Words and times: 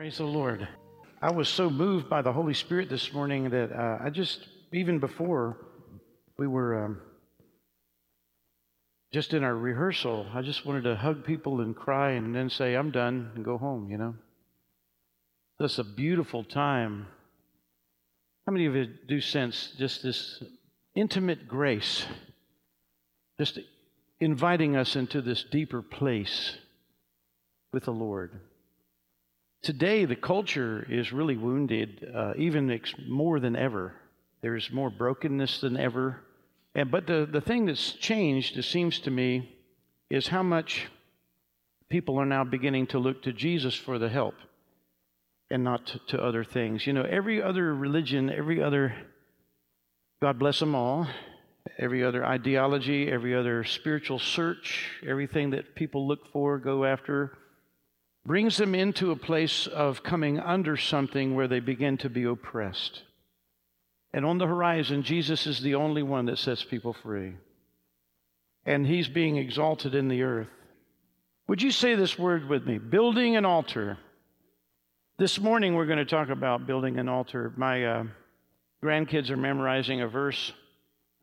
Praise 0.00 0.16
the 0.16 0.24
Lord. 0.24 0.66
I 1.20 1.30
was 1.30 1.46
so 1.46 1.68
moved 1.68 2.08
by 2.08 2.22
the 2.22 2.32
Holy 2.32 2.54
Spirit 2.54 2.88
this 2.88 3.12
morning 3.12 3.50
that 3.50 3.70
uh, 3.70 3.98
I 4.02 4.08
just, 4.08 4.48
even 4.72 4.98
before 4.98 5.58
we 6.38 6.46
were 6.46 6.86
um, 6.86 7.02
just 9.12 9.34
in 9.34 9.44
our 9.44 9.54
rehearsal, 9.54 10.26
I 10.32 10.40
just 10.40 10.64
wanted 10.64 10.84
to 10.84 10.96
hug 10.96 11.22
people 11.26 11.60
and 11.60 11.76
cry 11.76 12.12
and 12.12 12.34
then 12.34 12.48
say, 12.48 12.76
I'm 12.76 12.90
done 12.90 13.32
and 13.34 13.44
go 13.44 13.58
home, 13.58 13.90
you 13.90 13.98
know? 13.98 14.14
That's 15.58 15.78
a 15.78 15.84
beautiful 15.84 16.44
time. 16.44 17.06
How 18.46 18.52
many 18.52 18.64
of 18.64 18.74
you 18.74 18.86
do 19.06 19.20
sense 19.20 19.74
just 19.76 20.02
this 20.02 20.42
intimate 20.94 21.46
grace, 21.46 22.06
just 23.38 23.58
inviting 24.18 24.76
us 24.76 24.96
into 24.96 25.20
this 25.20 25.44
deeper 25.44 25.82
place 25.82 26.56
with 27.70 27.84
the 27.84 27.92
Lord? 27.92 28.40
Today, 29.62 30.06
the 30.06 30.16
culture 30.16 30.86
is 30.88 31.12
really 31.12 31.36
wounded, 31.36 32.10
uh, 32.14 32.32
even 32.36 32.70
ex- 32.70 32.94
more 33.06 33.38
than 33.40 33.56
ever. 33.56 33.94
There's 34.40 34.70
more 34.72 34.88
brokenness 34.88 35.60
than 35.60 35.76
ever. 35.76 36.22
And, 36.74 36.90
but 36.90 37.06
the, 37.06 37.28
the 37.30 37.42
thing 37.42 37.66
that's 37.66 37.92
changed, 37.92 38.56
it 38.56 38.62
seems 38.62 39.00
to 39.00 39.10
me, 39.10 39.54
is 40.08 40.28
how 40.28 40.42
much 40.42 40.86
people 41.90 42.18
are 42.18 42.26
now 42.26 42.42
beginning 42.42 42.86
to 42.88 42.98
look 42.98 43.22
to 43.24 43.32
Jesus 43.34 43.74
for 43.74 43.98
the 43.98 44.08
help 44.08 44.34
and 45.50 45.62
not 45.62 45.86
to, 45.88 45.98
to 46.08 46.22
other 46.22 46.42
things. 46.42 46.86
You 46.86 46.94
know, 46.94 47.02
every 47.02 47.42
other 47.42 47.74
religion, 47.74 48.30
every 48.30 48.62
other, 48.62 48.94
God 50.22 50.38
bless 50.38 50.58
them 50.58 50.74
all, 50.74 51.06
every 51.78 52.02
other 52.02 52.24
ideology, 52.24 53.10
every 53.10 53.34
other 53.34 53.64
spiritual 53.64 54.18
search, 54.18 54.90
everything 55.06 55.50
that 55.50 55.74
people 55.74 56.08
look 56.08 56.32
for, 56.32 56.58
go 56.58 56.86
after, 56.86 57.36
brings 58.26 58.56
them 58.56 58.74
into 58.74 59.10
a 59.10 59.16
place 59.16 59.66
of 59.66 60.02
coming 60.02 60.38
under 60.38 60.76
something 60.76 61.34
where 61.34 61.48
they 61.48 61.60
begin 61.60 61.96
to 61.98 62.10
be 62.10 62.24
oppressed. 62.24 63.02
And 64.12 64.24
on 64.24 64.38
the 64.38 64.46
horizon, 64.46 65.02
Jesus 65.02 65.46
is 65.46 65.60
the 65.60 65.74
only 65.76 66.02
one 66.02 66.26
that 66.26 66.38
sets 66.38 66.64
people 66.64 66.92
free. 66.92 67.34
And 68.66 68.86
he's 68.86 69.08
being 69.08 69.36
exalted 69.36 69.94
in 69.94 70.08
the 70.08 70.22
earth. 70.22 70.48
Would 71.48 71.62
you 71.62 71.70
say 71.70 71.94
this 71.94 72.18
word 72.18 72.48
with 72.48 72.66
me? 72.66 72.78
Building 72.78 73.36
an 73.36 73.44
altar. 73.44 73.98
This 75.18 75.40
morning, 75.40 75.74
we're 75.74 75.86
going 75.86 75.98
to 75.98 76.04
talk 76.04 76.28
about 76.28 76.66
building 76.66 76.98
an 76.98 77.08
altar. 77.08 77.52
My 77.56 77.84
uh, 77.84 78.04
grandkids 78.82 79.30
are 79.30 79.36
memorizing 79.36 80.00
a 80.00 80.08
verse. 80.08 80.52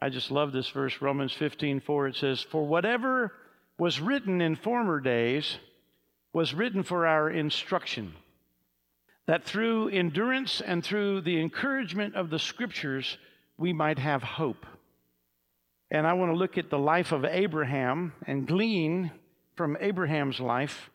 I 0.02 0.09
just 0.09 0.31
love 0.31 0.52
this 0.52 0.69
verse, 0.69 1.02
Romans 1.02 1.33
15 1.33 1.81
4. 1.81 2.07
It 2.07 2.16
says, 2.16 2.41
For 2.41 2.66
whatever 2.66 3.33
was 3.79 4.00
written 4.00 4.41
in 4.41 4.55
former 4.55 5.00
days, 5.00 5.57
was 6.33 6.53
written 6.53 6.83
for 6.83 7.08
our 7.08 7.30
instruction, 7.30 8.14
that 9.25 9.44
through 9.44 9.89
endurance 9.89 10.61
and 10.61 10.84
through 10.84 11.22
the 11.22 11.39
encouragement 11.39 12.16
of 12.16 12.30
the 12.30 12.39
scriptures, 12.39 13.17
we 13.58 13.73
might 13.73 14.00
have 14.00 14.23
hope. 14.23 14.66
And 15.89 16.06
I 16.06 16.14
want 16.14 16.31
to 16.31 16.38
look 16.38 16.58
at 16.58 16.69
the 16.69 16.80
life 16.80 17.11
of 17.11 17.25
Abraham 17.25 18.14
and 18.25 18.47
glean 18.47 19.11
from 19.56 19.78
Abraham's 19.80 20.39
life. 20.39 20.89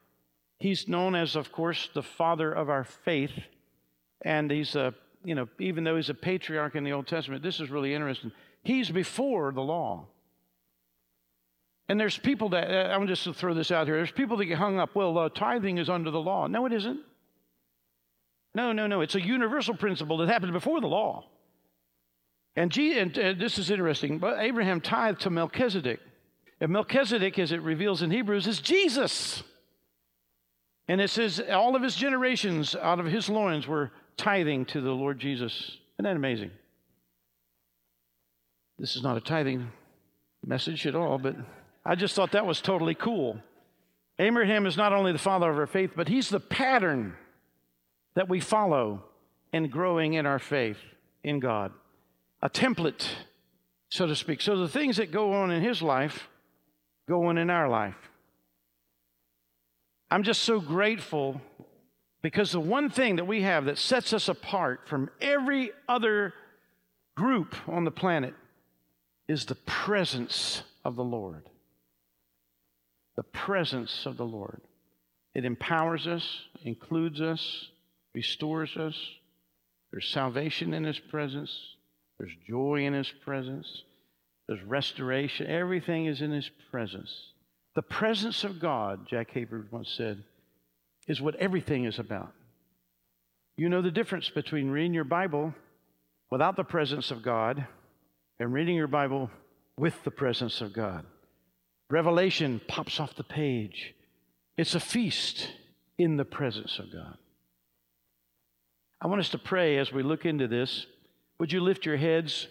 He's 0.58 0.86
known 0.86 1.14
as, 1.14 1.34
of 1.34 1.50
course, 1.50 1.88
the 1.94 2.02
father 2.02 2.52
of 2.52 2.70
our 2.70 2.84
faith. 2.84 3.32
And 4.24 4.50
he's 4.50 4.76
a, 4.76 4.94
you 5.24 5.34
know, 5.34 5.48
even 5.58 5.82
though 5.82 5.96
he's 5.96 6.10
a 6.10 6.14
patriarch 6.14 6.76
in 6.76 6.84
the 6.84 6.92
Old 6.92 7.06
Testament, 7.06 7.42
this 7.42 7.58
is 7.58 7.70
really 7.70 7.94
interesting. 7.94 8.32
He's 8.62 8.90
before 8.90 9.50
the 9.52 9.62
law. 9.62 10.06
And 11.88 11.98
there's 11.98 12.16
people 12.16 12.50
that, 12.50 12.70
uh, 12.70 12.94
I'm 12.94 13.06
just 13.06 13.24
to 13.24 13.34
throw 13.34 13.54
this 13.54 13.70
out 13.70 13.86
here, 13.86 13.96
there's 13.96 14.10
people 14.10 14.36
that 14.38 14.46
get 14.46 14.58
hung 14.58 14.78
up, 14.78 14.94
well, 14.94 15.18
uh, 15.18 15.28
tithing 15.28 15.78
is 15.78 15.90
under 15.90 16.10
the 16.10 16.20
law. 16.20 16.46
No, 16.46 16.66
it 16.66 16.72
isn't. 16.72 17.00
No, 18.54 18.72
no, 18.72 18.86
no. 18.86 19.00
It's 19.00 19.14
a 19.14 19.20
universal 19.20 19.74
principle 19.74 20.18
that 20.18 20.28
happened 20.28 20.52
before 20.52 20.80
the 20.80 20.86
law. 20.86 21.24
And, 22.54 22.70
G, 22.70 22.98
and 22.98 23.18
uh, 23.18 23.32
this 23.38 23.58
is 23.58 23.70
interesting, 23.70 24.18
but 24.18 24.38
Abraham 24.40 24.80
tithed 24.80 25.22
to 25.22 25.30
Melchizedek. 25.30 26.00
And 26.60 26.70
Melchizedek, 26.70 27.38
as 27.38 27.50
it 27.50 27.62
reveals 27.62 28.02
in 28.02 28.10
Hebrews, 28.10 28.46
is 28.46 28.60
Jesus. 28.60 29.42
And 30.86 31.00
it 31.00 31.08
says 31.08 31.40
all 31.50 31.74
of 31.74 31.82
his 31.82 31.96
generations 31.96 32.76
out 32.76 33.00
of 33.00 33.06
his 33.06 33.28
loins 33.28 33.66
were 33.66 33.90
tithing 34.16 34.66
to 34.66 34.80
the 34.80 34.90
Lord 34.90 35.18
Jesus. 35.18 35.78
Isn't 35.96 36.04
that 36.04 36.16
amazing? 36.16 36.50
This 38.78 38.96
is 38.96 39.02
not 39.02 39.16
a 39.16 39.20
tithing 39.20 39.70
message 40.44 40.86
at 40.86 40.94
all, 40.94 41.18
but 41.18 41.36
I 41.84 41.94
just 41.94 42.14
thought 42.14 42.32
that 42.32 42.46
was 42.46 42.60
totally 42.60 42.94
cool. 42.94 43.38
Abraham 44.18 44.66
is 44.66 44.76
not 44.76 44.92
only 44.92 45.12
the 45.12 45.18
father 45.18 45.50
of 45.50 45.58
our 45.58 45.66
faith, 45.66 45.92
but 45.96 46.08
he's 46.08 46.28
the 46.28 46.40
pattern 46.40 47.14
that 48.14 48.28
we 48.28 48.40
follow 48.40 49.02
in 49.52 49.68
growing 49.68 50.14
in 50.14 50.26
our 50.26 50.38
faith 50.38 50.78
in 51.24 51.40
God. 51.40 51.72
A 52.40 52.48
template, 52.48 53.06
so 53.88 54.06
to 54.06 54.14
speak. 54.14 54.40
So 54.40 54.56
the 54.56 54.68
things 54.68 54.96
that 54.98 55.10
go 55.10 55.32
on 55.32 55.50
in 55.50 55.62
his 55.62 55.82
life 55.82 56.28
go 57.08 57.26
on 57.26 57.38
in 57.38 57.50
our 57.50 57.68
life. 57.68 57.96
I'm 60.10 60.22
just 60.22 60.42
so 60.42 60.60
grateful 60.60 61.40
because 62.20 62.52
the 62.52 62.60
one 62.60 62.90
thing 62.90 63.16
that 63.16 63.26
we 63.26 63.42
have 63.42 63.64
that 63.64 63.78
sets 63.78 64.12
us 64.12 64.28
apart 64.28 64.86
from 64.86 65.10
every 65.20 65.72
other 65.88 66.34
group 67.16 67.56
on 67.66 67.84
the 67.84 67.90
planet 67.90 68.34
is 69.26 69.46
the 69.46 69.54
presence 69.54 70.62
of 70.84 70.94
the 70.96 71.04
Lord 71.04 71.48
the 73.16 73.22
presence 73.22 74.06
of 74.06 74.16
the 74.16 74.26
Lord. 74.26 74.60
It 75.34 75.44
empowers 75.44 76.06
us, 76.06 76.26
includes 76.64 77.20
us, 77.20 77.68
restores 78.14 78.76
us. 78.76 78.94
There's 79.90 80.08
salvation 80.08 80.72
in 80.74 80.84
His 80.84 80.98
presence, 80.98 81.54
there's 82.18 82.32
joy 82.48 82.84
in 82.86 82.94
His 82.94 83.10
presence, 83.24 83.84
there's 84.48 84.62
restoration. 84.62 85.46
Everything 85.46 86.06
is 86.06 86.20
in 86.20 86.30
His 86.30 86.50
presence. 86.70 87.10
The 87.74 87.82
presence 87.82 88.44
of 88.44 88.60
God, 88.60 89.08
Jack 89.08 89.32
Hayford 89.32 89.70
once 89.72 89.90
said, 89.96 90.22
is 91.08 91.20
what 91.20 91.36
everything 91.36 91.84
is 91.84 91.98
about. 91.98 92.32
You 93.56 93.68
know 93.68 93.82
the 93.82 93.90
difference 93.90 94.28
between 94.28 94.70
reading 94.70 94.94
your 94.94 95.04
Bible 95.04 95.54
without 96.30 96.56
the 96.56 96.64
presence 96.64 97.10
of 97.10 97.22
God 97.22 97.66
and 98.38 98.52
reading 98.52 98.76
your 98.76 98.88
Bible 98.88 99.30
with 99.76 100.02
the 100.04 100.10
presence 100.10 100.60
of 100.60 100.72
God. 100.72 101.04
Revelation 101.92 102.58
pops 102.68 102.98
off 102.98 103.16
the 103.16 103.22
page. 103.22 103.94
It's 104.56 104.74
a 104.74 104.80
feast 104.80 105.50
in 105.98 106.16
the 106.16 106.24
presence 106.24 106.78
of 106.78 106.90
God. 106.90 107.18
I 108.98 109.08
want 109.08 109.20
us 109.20 109.28
to 109.28 109.38
pray 109.38 109.76
as 109.76 109.92
we 109.92 110.02
look 110.02 110.24
into 110.24 110.48
this. 110.48 110.86
Would 111.38 111.52
you 111.52 111.60
lift 111.60 111.84
your 111.84 111.98
heads? 111.98 112.48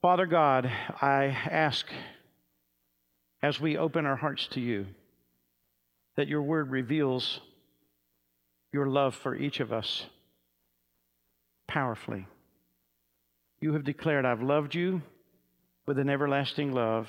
Father 0.00 0.26
God, 0.26 0.70
I 1.02 1.24
ask 1.24 1.86
as 3.42 3.58
we 3.58 3.76
open 3.76 4.06
our 4.06 4.14
hearts 4.14 4.46
to 4.52 4.60
you 4.60 4.86
that 6.14 6.28
your 6.28 6.42
word 6.42 6.70
reveals 6.70 7.40
your 8.72 8.86
love 8.86 9.16
for 9.16 9.34
each 9.34 9.58
of 9.58 9.72
us 9.72 10.06
powerfully. 11.66 12.28
You 13.58 13.72
have 13.72 13.82
declared, 13.82 14.24
I've 14.24 14.40
loved 14.40 14.76
you 14.76 15.02
with 15.84 15.98
an 15.98 16.08
everlasting 16.08 16.70
love. 16.70 17.08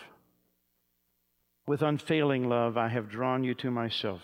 With 1.68 1.82
unfailing 1.82 2.48
love, 2.48 2.78
I 2.78 2.90
have 2.90 3.10
drawn 3.10 3.44
you 3.44 3.56
to 3.56 3.72
myself. 3.72 4.22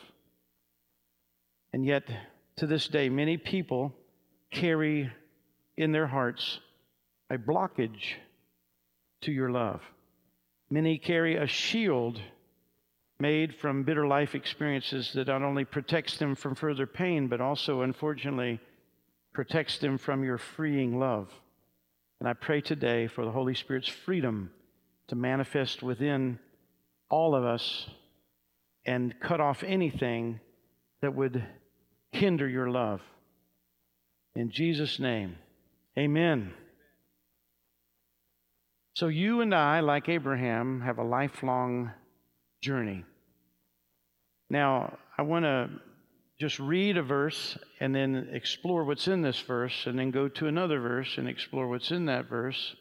And 1.73 1.85
yet, 1.85 2.03
to 2.57 2.67
this 2.67 2.87
day, 2.87 3.09
many 3.09 3.37
people 3.37 3.93
carry 4.51 5.11
in 5.77 5.91
their 5.91 6.07
hearts 6.07 6.59
a 7.29 7.37
blockage 7.37 8.15
to 9.21 9.31
your 9.31 9.49
love. 9.49 9.81
Many 10.69 10.97
carry 10.97 11.35
a 11.35 11.47
shield 11.47 12.21
made 13.19 13.55
from 13.55 13.83
bitter 13.83 14.05
life 14.05 14.35
experiences 14.35 15.11
that 15.13 15.27
not 15.27 15.41
only 15.41 15.65
protects 15.65 16.17
them 16.17 16.35
from 16.35 16.55
further 16.55 16.87
pain, 16.87 17.27
but 17.27 17.41
also, 17.41 17.81
unfortunately, 17.81 18.59
protects 19.33 19.77
them 19.77 19.97
from 19.97 20.23
your 20.23 20.37
freeing 20.37 20.99
love. 20.99 21.31
And 22.19 22.27
I 22.27 22.33
pray 22.33 22.61
today 22.61 23.07
for 23.07 23.25
the 23.25 23.31
Holy 23.31 23.55
Spirit's 23.55 23.87
freedom 23.87 24.51
to 25.07 25.15
manifest 25.15 25.81
within 25.81 26.39
all 27.11 27.35
of 27.35 27.45
us 27.45 27.87
and 28.85 29.13
cut 29.19 29.39
off 29.39 29.63
anything 29.63 30.39
that 31.01 31.13
would 31.13 31.43
hinder 32.11 32.47
your 32.47 32.69
love. 32.69 33.01
In 34.35 34.49
Jesus' 34.49 34.99
name, 34.99 35.35
amen. 35.97 36.53
So, 38.95 39.07
you 39.07 39.41
and 39.41 39.53
I, 39.53 39.81
like 39.81 40.09
Abraham, 40.09 40.81
have 40.81 40.97
a 40.97 41.03
lifelong 41.03 41.91
journey. 42.61 43.05
Now, 44.49 44.97
I 45.17 45.21
want 45.21 45.45
to 45.45 45.69
just 46.39 46.59
read 46.59 46.97
a 46.97 47.03
verse 47.03 47.57
and 47.79 47.93
then 47.93 48.29
explore 48.33 48.83
what's 48.83 49.07
in 49.07 49.21
this 49.21 49.39
verse, 49.39 49.85
and 49.85 49.97
then 49.97 50.11
go 50.11 50.27
to 50.27 50.47
another 50.47 50.79
verse 50.79 51.17
and 51.17 51.27
explore 51.29 51.67
what's 51.67 51.91
in 51.91 52.05
that 52.07 52.27
verse. 52.27 52.75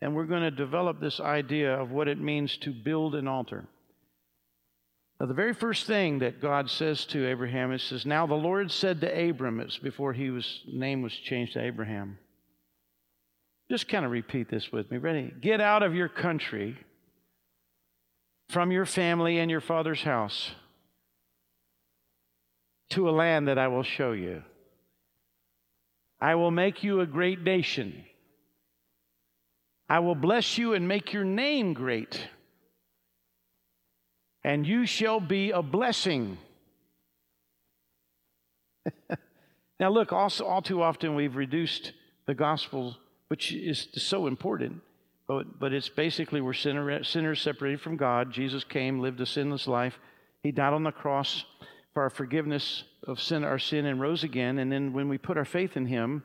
And 0.00 0.14
we're 0.14 0.26
going 0.26 0.42
to 0.42 0.50
develop 0.50 1.00
this 1.00 1.18
idea 1.20 1.74
of 1.74 1.90
what 1.90 2.08
it 2.08 2.20
means 2.20 2.56
to 2.58 2.72
build 2.72 3.14
an 3.14 3.26
altar. 3.26 3.66
Now, 5.20 5.26
the 5.26 5.34
very 5.34 5.52
first 5.52 5.86
thing 5.86 6.20
that 6.20 6.40
God 6.40 6.70
says 6.70 7.04
to 7.06 7.28
Abraham, 7.28 7.72
it 7.72 7.80
says, 7.80 8.06
Now 8.06 8.26
the 8.26 8.34
Lord 8.34 8.70
said 8.70 9.00
to 9.00 9.28
Abram, 9.28 9.58
it's 9.58 9.78
before 9.78 10.12
he 10.12 10.30
was 10.30 10.62
name 10.66 11.02
was 11.02 11.12
changed 11.12 11.54
to 11.54 11.64
Abraham. 11.64 12.18
Just 13.68 13.88
kind 13.88 14.04
of 14.04 14.12
repeat 14.12 14.48
this 14.48 14.70
with 14.70 14.90
me. 14.90 14.98
Ready? 14.98 15.32
Get 15.40 15.60
out 15.60 15.82
of 15.82 15.94
your 15.94 16.08
country, 16.08 16.78
from 18.48 18.70
your 18.70 18.86
family 18.86 19.38
and 19.38 19.50
your 19.50 19.60
father's 19.60 20.02
house, 20.02 20.52
to 22.90 23.08
a 23.08 23.10
land 23.10 23.48
that 23.48 23.58
I 23.58 23.68
will 23.68 23.82
show 23.82 24.12
you. 24.12 24.42
I 26.20 26.36
will 26.36 26.50
make 26.50 26.82
you 26.82 27.00
a 27.00 27.06
great 27.06 27.42
nation. 27.42 28.04
I 29.88 30.00
will 30.00 30.14
bless 30.14 30.58
you 30.58 30.74
and 30.74 30.86
make 30.86 31.12
your 31.12 31.24
name 31.24 31.72
great 31.72 32.28
and 34.44 34.66
you 34.66 34.86
shall 34.86 35.20
be 35.20 35.50
a 35.50 35.60
blessing. 35.60 36.38
now, 39.80 39.90
look, 39.90 40.10
also, 40.10 40.46
all 40.46 40.62
too 40.62 40.82
often 40.82 41.14
we've 41.14 41.36
reduced 41.36 41.92
the 42.26 42.34
gospel, 42.34 42.96
which 43.28 43.52
is 43.52 43.88
so 43.92 44.26
important, 44.26 44.80
but, 45.26 45.58
but 45.58 45.72
it's 45.72 45.90
basically 45.90 46.40
we're 46.40 46.54
sinner, 46.54 47.04
sinners 47.04 47.42
separated 47.42 47.80
from 47.80 47.96
God. 47.96 48.32
Jesus 48.32 48.64
came, 48.64 49.00
lived 49.00 49.20
a 49.20 49.26
sinless 49.26 49.66
life. 49.66 49.98
He 50.42 50.50
died 50.50 50.72
on 50.72 50.84
the 50.84 50.92
cross 50.92 51.44
for 51.92 52.04
our 52.04 52.10
forgiveness 52.10 52.84
of 53.02 53.20
sin, 53.20 53.44
our 53.44 53.58
sin, 53.58 53.84
and 53.86 54.00
rose 54.00 54.24
again. 54.24 54.58
And 54.58 54.70
then 54.70 54.92
when 54.92 55.10
we 55.10 55.18
put 55.18 55.36
our 55.36 55.44
faith 55.44 55.76
in 55.76 55.84
Him, 55.84 56.22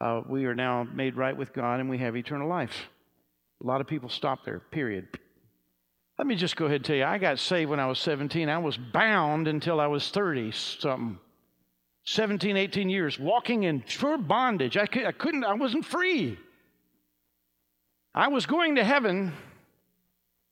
uh, 0.00 0.20
we 0.28 0.44
are 0.44 0.54
now 0.54 0.84
made 0.84 1.16
right 1.16 1.36
with 1.36 1.52
God 1.52 1.80
and 1.80 1.88
we 1.90 1.98
have 1.98 2.16
eternal 2.16 2.48
life. 2.48 2.88
A 3.62 3.66
lot 3.66 3.80
of 3.80 3.86
people 3.86 4.08
stop 4.08 4.44
there, 4.44 4.60
period. 4.60 5.08
Let 6.18 6.26
me 6.26 6.36
just 6.36 6.56
go 6.56 6.66
ahead 6.66 6.76
and 6.76 6.84
tell 6.84 6.96
you, 6.96 7.04
I 7.04 7.18
got 7.18 7.38
saved 7.38 7.70
when 7.70 7.80
I 7.80 7.86
was 7.86 7.98
17. 7.98 8.48
I 8.48 8.58
was 8.58 8.76
bound 8.76 9.48
until 9.48 9.80
I 9.80 9.86
was 9.86 10.10
30 10.10 10.52
something. 10.52 11.18
17, 12.06 12.56
18 12.56 12.90
years, 12.90 13.18
walking 13.18 13.62
in 13.62 13.80
pure 13.80 14.18
bondage. 14.18 14.76
I, 14.76 14.86
could, 14.86 15.06
I 15.06 15.12
couldn't, 15.12 15.44
I 15.44 15.54
wasn't 15.54 15.86
free. 15.86 16.38
I 18.14 18.28
was 18.28 18.46
going 18.46 18.76
to 18.76 18.84
heaven, 18.84 19.32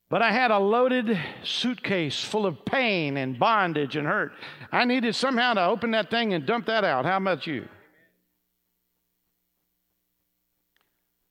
but 0.09 0.21
I 0.21 0.31
had 0.31 0.51
a 0.51 0.57
loaded 0.57 1.17
suitcase 1.43 2.21
full 2.23 2.45
of 2.45 2.65
pain 2.65 3.17
and 3.17 3.39
bondage 3.39 3.95
and 3.95 4.07
hurt. 4.07 4.33
I 4.71 4.85
needed 4.85 5.15
somehow 5.15 5.53
to 5.53 5.65
open 5.65 5.91
that 5.91 6.09
thing 6.09 6.33
and 6.33 6.45
dump 6.45 6.65
that 6.65 6.83
out. 6.83 7.05
How 7.05 7.17
about 7.17 7.45
you? 7.45 7.67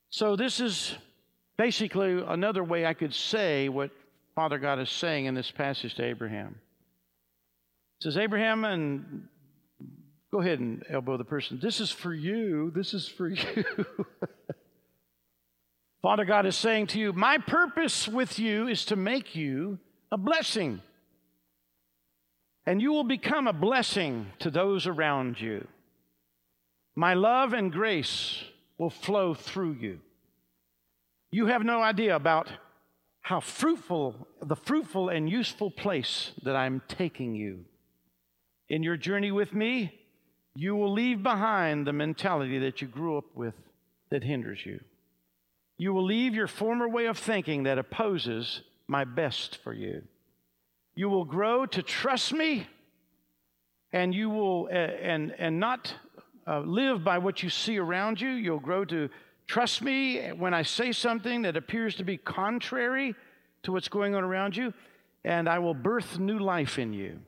So, 0.08 0.36
this 0.36 0.60
is 0.60 0.94
basically 1.62 2.20
another 2.26 2.64
way 2.64 2.84
I 2.84 2.92
could 2.92 3.14
say 3.14 3.68
what 3.68 3.92
Father 4.34 4.58
God 4.58 4.80
is 4.80 4.90
saying 4.90 5.26
in 5.26 5.36
this 5.36 5.52
passage 5.52 5.94
to 5.94 6.04
Abraham. 6.04 6.56
It 8.00 8.02
says, 8.02 8.16
Abraham, 8.16 8.64
and 8.64 9.28
go 10.32 10.40
ahead 10.40 10.58
and 10.58 10.82
elbow 10.90 11.16
the 11.16 11.24
person. 11.24 11.60
This 11.62 11.78
is 11.78 11.92
for 11.92 12.12
you. 12.12 12.72
This 12.74 12.94
is 12.94 13.06
for 13.06 13.28
you. 13.28 13.64
Father 16.02 16.24
God 16.24 16.46
is 16.46 16.56
saying 16.56 16.88
to 16.88 16.98
you, 16.98 17.12
My 17.12 17.38
purpose 17.38 18.08
with 18.08 18.40
you 18.40 18.66
is 18.66 18.84
to 18.86 18.96
make 18.96 19.36
you 19.36 19.78
a 20.10 20.18
blessing. 20.18 20.80
And 22.66 22.82
you 22.82 22.90
will 22.90 23.04
become 23.04 23.46
a 23.46 23.52
blessing 23.52 24.32
to 24.40 24.50
those 24.50 24.88
around 24.88 25.40
you. 25.40 25.68
My 26.96 27.14
love 27.14 27.52
and 27.52 27.70
grace 27.70 28.42
will 28.78 28.90
flow 28.90 29.32
through 29.32 29.74
you. 29.74 30.00
You 31.32 31.46
have 31.46 31.64
no 31.64 31.80
idea 31.80 32.14
about 32.14 32.50
how 33.22 33.40
fruitful, 33.40 34.28
the 34.42 34.54
fruitful 34.54 35.08
and 35.08 35.30
useful 35.30 35.70
place 35.70 36.32
that 36.42 36.54
I'm 36.54 36.82
taking 36.88 37.34
you. 37.34 37.64
In 38.68 38.82
your 38.82 38.98
journey 38.98 39.32
with 39.32 39.54
me, 39.54 39.98
you 40.54 40.76
will 40.76 40.92
leave 40.92 41.22
behind 41.22 41.86
the 41.86 41.92
mentality 41.94 42.58
that 42.58 42.82
you 42.82 42.86
grew 42.86 43.16
up 43.16 43.24
with 43.34 43.54
that 44.10 44.22
hinders 44.22 44.66
you. 44.66 44.80
You 45.78 45.94
will 45.94 46.04
leave 46.04 46.34
your 46.34 46.46
former 46.46 46.86
way 46.86 47.06
of 47.06 47.16
thinking 47.16 47.62
that 47.62 47.78
opposes 47.78 48.60
my 48.86 49.04
best 49.04 49.56
for 49.64 49.72
you. 49.72 50.02
You 50.94 51.08
will 51.08 51.24
grow 51.24 51.64
to 51.64 51.82
trust 51.82 52.34
me 52.34 52.66
and 53.90 54.14
you 54.14 54.28
will 54.28 54.68
uh, 54.70 54.74
and 54.74 55.34
and 55.38 55.58
not 55.58 55.94
uh, 56.46 56.60
live 56.60 57.02
by 57.02 57.16
what 57.18 57.42
you 57.42 57.48
see 57.48 57.78
around 57.78 58.20
you. 58.20 58.30
You'll 58.30 58.60
grow 58.60 58.84
to 58.86 59.08
Trust 59.52 59.82
me 59.82 60.28
when 60.30 60.54
I 60.54 60.62
say 60.62 60.92
something 60.92 61.42
that 61.42 61.58
appears 61.58 61.96
to 61.96 62.04
be 62.04 62.16
contrary 62.16 63.14
to 63.64 63.72
what's 63.72 63.88
going 63.88 64.14
on 64.14 64.24
around 64.24 64.56
you, 64.56 64.72
and 65.24 65.46
I 65.46 65.58
will 65.58 65.74
birth 65.74 66.18
new 66.18 66.38
life 66.38 66.78
in 66.78 66.94
you. 66.94 67.18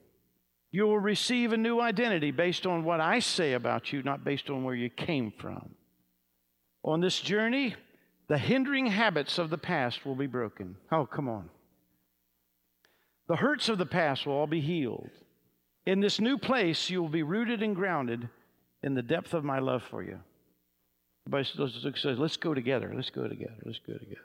You 0.72 0.84
will 0.84 0.98
receive 0.98 1.52
a 1.52 1.58
new 1.58 1.82
identity 1.82 2.30
based 2.30 2.64
on 2.64 2.82
what 2.82 2.98
I 2.98 3.18
say 3.18 3.52
about 3.52 3.92
you, 3.92 4.02
not 4.02 4.24
based 4.24 4.48
on 4.48 4.64
where 4.64 4.74
you 4.74 4.88
came 4.88 5.34
from. 5.38 5.74
On 6.82 7.02
this 7.02 7.20
journey, 7.20 7.74
the 8.28 8.38
hindering 8.38 8.86
habits 8.86 9.36
of 9.36 9.50
the 9.50 9.58
past 9.58 10.06
will 10.06 10.14
be 10.14 10.26
broken. 10.26 10.76
Oh, 10.90 11.04
come 11.04 11.28
on. 11.28 11.50
The 13.28 13.36
hurts 13.36 13.68
of 13.68 13.76
the 13.76 13.84
past 13.84 14.24
will 14.24 14.32
all 14.32 14.46
be 14.46 14.62
healed. 14.62 15.10
In 15.84 16.00
this 16.00 16.18
new 16.18 16.38
place, 16.38 16.88
you 16.88 17.02
will 17.02 17.10
be 17.10 17.22
rooted 17.22 17.62
and 17.62 17.76
grounded 17.76 18.30
in 18.82 18.94
the 18.94 19.02
depth 19.02 19.34
of 19.34 19.44
my 19.44 19.58
love 19.58 19.82
for 19.82 20.02
you. 20.02 20.20
Everybody 21.26 21.96
says, 21.96 22.18
let's 22.18 22.36
go 22.36 22.52
together, 22.52 22.92
let's 22.94 23.10
go 23.10 23.26
together, 23.26 23.56
let's 23.64 23.80
go 23.86 23.94
together. 23.94 24.20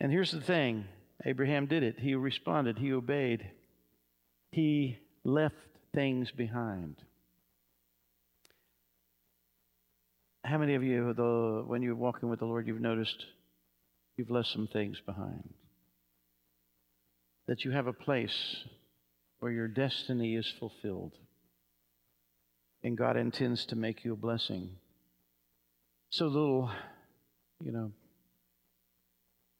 And 0.00 0.10
here's 0.10 0.32
the 0.32 0.40
thing 0.40 0.86
Abraham 1.24 1.66
did 1.66 1.82
it. 1.82 2.00
He 2.00 2.14
responded, 2.14 2.78
he 2.78 2.92
obeyed, 2.92 3.48
he 4.50 4.98
left 5.24 5.54
things 5.94 6.30
behind. 6.30 6.96
How 10.44 10.58
many 10.58 10.74
of 10.74 10.82
you, 10.82 11.12
though, 11.14 11.64
when 11.66 11.82
you're 11.82 11.94
walking 11.94 12.28
with 12.28 12.38
the 12.40 12.46
Lord, 12.46 12.66
you've 12.66 12.80
noticed 12.80 13.26
you've 14.16 14.30
left 14.30 14.48
some 14.48 14.66
things 14.66 15.00
behind? 15.04 15.54
That 17.46 17.64
you 17.64 17.70
have 17.70 17.86
a 17.86 17.92
place 17.92 18.64
where 19.40 19.52
your 19.52 19.68
destiny 19.68 20.34
is 20.34 20.52
fulfilled. 20.58 21.12
And 22.82 22.96
God 22.96 23.16
intends 23.16 23.66
to 23.66 23.76
make 23.76 24.04
you 24.04 24.12
a 24.12 24.16
blessing 24.16 24.70
so 26.10 26.26
little, 26.26 26.70
you 27.62 27.72
know, 27.72 27.92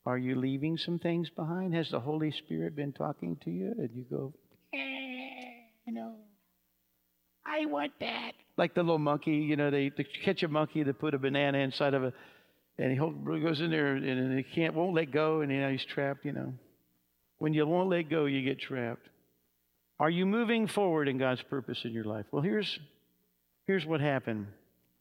are 0.07 0.17
you 0.17 0.37
leaving 0.37 0.79
some 0.79 0.99
things 0.99 1.29
behind? 1.31 1.75
Has 1.75 1.91
the 1.91 2.01
Holy 2.01 2.31
Spirit 2.31 2.75
been 2.75 2.93
talking 2.93 3.37
to 3.45 3.51
you? 3.51 3.75
And 3.77 3.91
you 3.93 4.05
go, 4.11 4.33
eh, 4.73 4.79
you 5.87 5.93
know, 5.93 6.15
I 7.45 7.67
want 7.67 7.93
that. 8.01 8.33
Like 8.57 8.75
the 8.75 8.83
little 8.83 8.99
monkey, 8.99 9.37
you 9.37 9.57
know, 9.57 9.71
they, 9.71 9.91
they 9.95 10.05
catch 10.25 10.43
a 10.43 10.49
monkey, 10.49 10.83
they 10.83 10.93
put 10.93 11.15
a 11.15 11.19
banana 11.19 11.59
inside 11.59 11.95
of 11.95 12.05
a, 12.05 12.13
and 12.79 12.93
he 12.93 12.99
goes 13.41 13.61
in 13.61 13.71
there 13.71 13.97
and 13.97 14.39
he 14.39 14.45
can't, 14.45 14.75
won't 14.75 14.95
let 14.95 15.11
go, 15.11 15.41
and 15.41 15.51
you 15.51 15.61
know, 15.61 15.71
he's 15.71 15.85
trapped, 15.85 16.25
you 16.25 16.33
know. 16.33 16.55
When 17.39 17.53
you 17.53 17.67
won't 17.67 17.91
let 17.91 18.09
go, 18.09 18.25
you 18.27 18.43
get 18.43 18.61
trapped. 18.61 19.07
Are 20.01 20.11
you 20.11 20.27
moving 20.27 20.69
forward 20.69 21.09
in 21.09 21.19
God's 21.19 21.43
purpose 21.43 21.81
in 21.85 21.93
your 21.93 22.05
life? 22.05 22.27
Well, 22.31 22.43
here's, 22.43 22.79
here's 23.67 23.85
what 23.85 24.01
happened. 24.01 24.47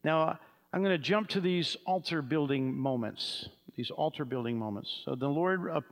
Now, 0.04 0.38
I'm 0.72 0.82
going 0.82 0.94
to 0.94 0.98
jump 0.98 1.28
to 1.30 1.40
these 1.40 1.76
altar 1.86 2.22
building 2.22 2.76
moments. 2.76 3.48
These 3.76 3.90
altar 3.90 4.24
building 4.24 4.58
moments. 4.58 5.02
So 5.04 5.14
the 5.14 5.28
Lord 5.28 5.84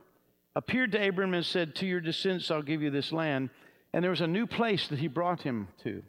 appeared 0.55 0.91
to 0.91 1.07
Abram 1.07 1.33
and 1.33 1.45
said, 1.45 1.75
To 1.75 1.85
your 1.85 2.01
descendants 2.01 2.51
I'll 2.51 2.61
give 2.61 2.81
you 2.81 2.89
this 2.89 3.11
land. 3.11 3.49
And 3.93 4.03
there 4.03 4.11
was 4.11 4.21
a 4.21 4.27
new 4.27 4.45
place 4.45 4.87
that 4.89 4.99
he 4.99 5.07
brought 5.07 5.41
him 5.41 5.69
to. 5.83 6.03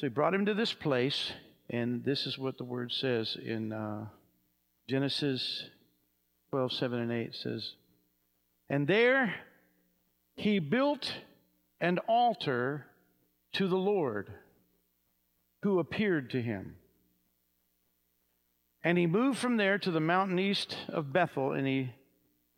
So 0.00 0.06
he 0.06 0.08
brought 0.08 0.34
him 0.34 0.46
to 0.46 0.54
this 0.54 0.72
place, 0.72 1.32
and 1.70 2.04
this 2.04 2.26
is 2.26 2.36
what 2.36 2.58
the 2.58 2.64
word 2.64 2.90
says 2.90 3.36
in 3.40 3.72
uh, 3.72 4.06
Genesis 4.88 5.64
12, 6.50 6.72
7, 6.72 6.98
and 6.98 7.12
8 7.12 7.34
says, 7.36 7.74
And 8.68 8.88
there 8.88 9.34
he 10.34 10.58
built 10.58 11.12
an 11.80 11.98
altar 12.08 12.86
to 13.52 13.68
the 13.68 13.76
Lord 13.76 14.32
who 15.62 15.78
appeared 15.78 16.30
to 16.30 16.42
him. 16.42 16.76
And 18.84 18.98
he 18.98 19.06
moved 19.06 19.38
from 19.38 19.56
there 19.56 19.78
to 19.78 19.90
the 19.90 20.00
mountain 20.00 20.38
east 20.38 20.76
of 20.88 21.12
Bethel, 21.12 21.52
and 21.52 21.66
he 21.66 21.92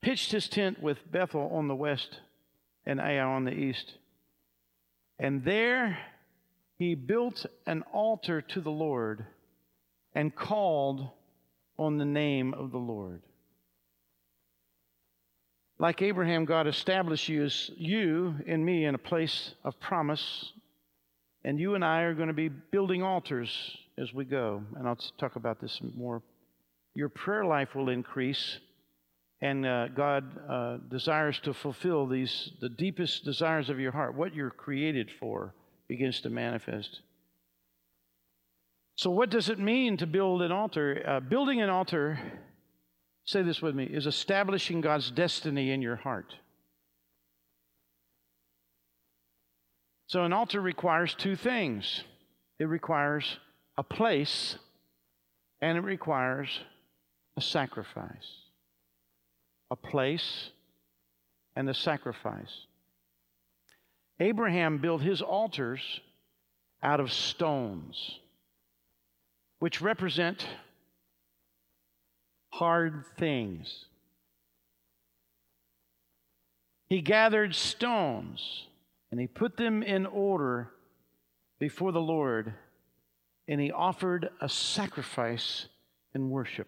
pitched 0.00 0.32
his 0.32 0.48
tent 0.48 0.82
with 0.82 1.10
Bethel 1.10 1.50
on 1.52 1.68
the 1.68 1.74
west 1.74 2.20
and 2.86 3.00
Ai 3.00 3.18
on 3.18 3.44
the 3.44 3.52
east. 3.52 3.94
And 5.18 5.44
there 5.44 5.98
he 6.76 6.94
built 6.94 7.46
an 7.66 7.82
altar 7.92 8.40
to 8.40 8.60
the 8.60 8.70
Lord 8.70 9.24
and 10.14 10.34
called 10.34 11.08
on 11.78 11.98
the 11.98 12.04
name 12.04 12.54
of 12.54 12.70
the 12.70 12.78
Lord. 12.78 13.22
Like 15.78 16.02
Abraham, 16.02 16.44
God 16.44 16.66
established 16.66 17.28
you 17.28 17.48
you 17.76 18.36
and 18.46 18.64
me 18.64 18.84
in 18.84 18.94
a 18.94 18.98
place 18.98 19.54
of 19.64 19.78
promise, 19.80 20.52
and 21.44 21.60
you 21.60 21.74
and 21.74 21.84
I 21.84 22.02
are 22.02 22.14
going 22.14 22.28
to 22.28 22.34
be 22.34 22.48
building 22.48 23.02
altars 23.02 23.76
as 23.98 24.12
we 24.12 24.24
go, 24.24 24.62
and 24.76 24.88
I'll 24.88 24.98
talk 25.18 25.36
about 25.36 25.60
this 25.60 25.80
more. 25.96 26.22
Your 26.94 27.08
prayer 27.08 27.44
life 27.44 27.74
will 27.74 27.90
increase, 27.90 28.58
and 29.40 29.66
uh, 29.66 29.88
God 29.88 30.24
uh, 30.48 30.76
desires 30.88 31.38
to 31.40 31.52
fulfill 31.52 32.06
these, 32.06 32.50
the 32.60 32.68
deepest 32.68 33.24
desires 33.24 33.68
of 33.68 33.78
your 33.78 33.92
heart, 33.92 34.14
what 34.14 34.34
you're 34.34 34.50
created 34.50 35.10
for, 35.20 35.54
begins 35.86 36.20
to 36.22 36.30
manifest. 36.30 37.00
So, 38.96 39.10
what 39.10 39.30
does 39.30 39.48
it 39.48 39.58
mean 39.58 39.96
to 39.98 40.06
build 40.06 40.40
an 40.40 40.52
altar? 40.52 41.02
Uh, 41.06 41.20
building 41.20 41.60
an 41.60 41.68
altar, 41.68 42.18
say 43.24 43.42
this 43.42 43.60
with 43.60 43.74
me, 43.74 43.84
is 43.84 44.06
establishing 44.06 44.80
God's 44.80 45.10
destiny 45.10 45.72
in 45.72 45.82
your 45.82 45.96
heart. 45.96 46.34
So, 50.06 50.24
an 50.24 50.32
altar 50.32 50.60
requires 50.60 51.14
two 51.14 51.36
things 51.36 52.04
it 52.58 52.66
requires 52.66 53.38
a 53.76 53.82
place 53.82 54.56
and 55.60 55.76
it 55.78 55.82
requires 55.82 56.60
a 57.36 57.40
sacrifice. 57.40 58.42
A 59.70 59.76
place 59.76 60.50
and 61.56 61.68
a 61.68 61.74
sacrifice. 61.74 62.66
Abraham 64.20 64.78
built 64.78 65.02
his 65.02 65.20
altars 65.22 65.80
out 66.82 67.00
of 67.00 67.12
stones 67.12 68.20
which 69.58 69.80
represent 69.80 70.46
hard 72.50 73.04
things. 73.16 73.86
He 76.86 77.00
gathered 77.00 77.54
stones 77.54 78.66
and 79.14 79.20
he 79.20 79.28
put 79.28 79.56
them 79.56 79.80
in 79.80 80.06
order 80.06 80.72
before 81.60 81.92
the 81.92 82.00
Lord 82.00 82.52
and 83.46 83.60
he 83.60 83.70
offered 83.70 84.28
a 84.40 84.48
sacrifice 84.48 85.66
in 86.16 86.30
worship. 86.30 86.66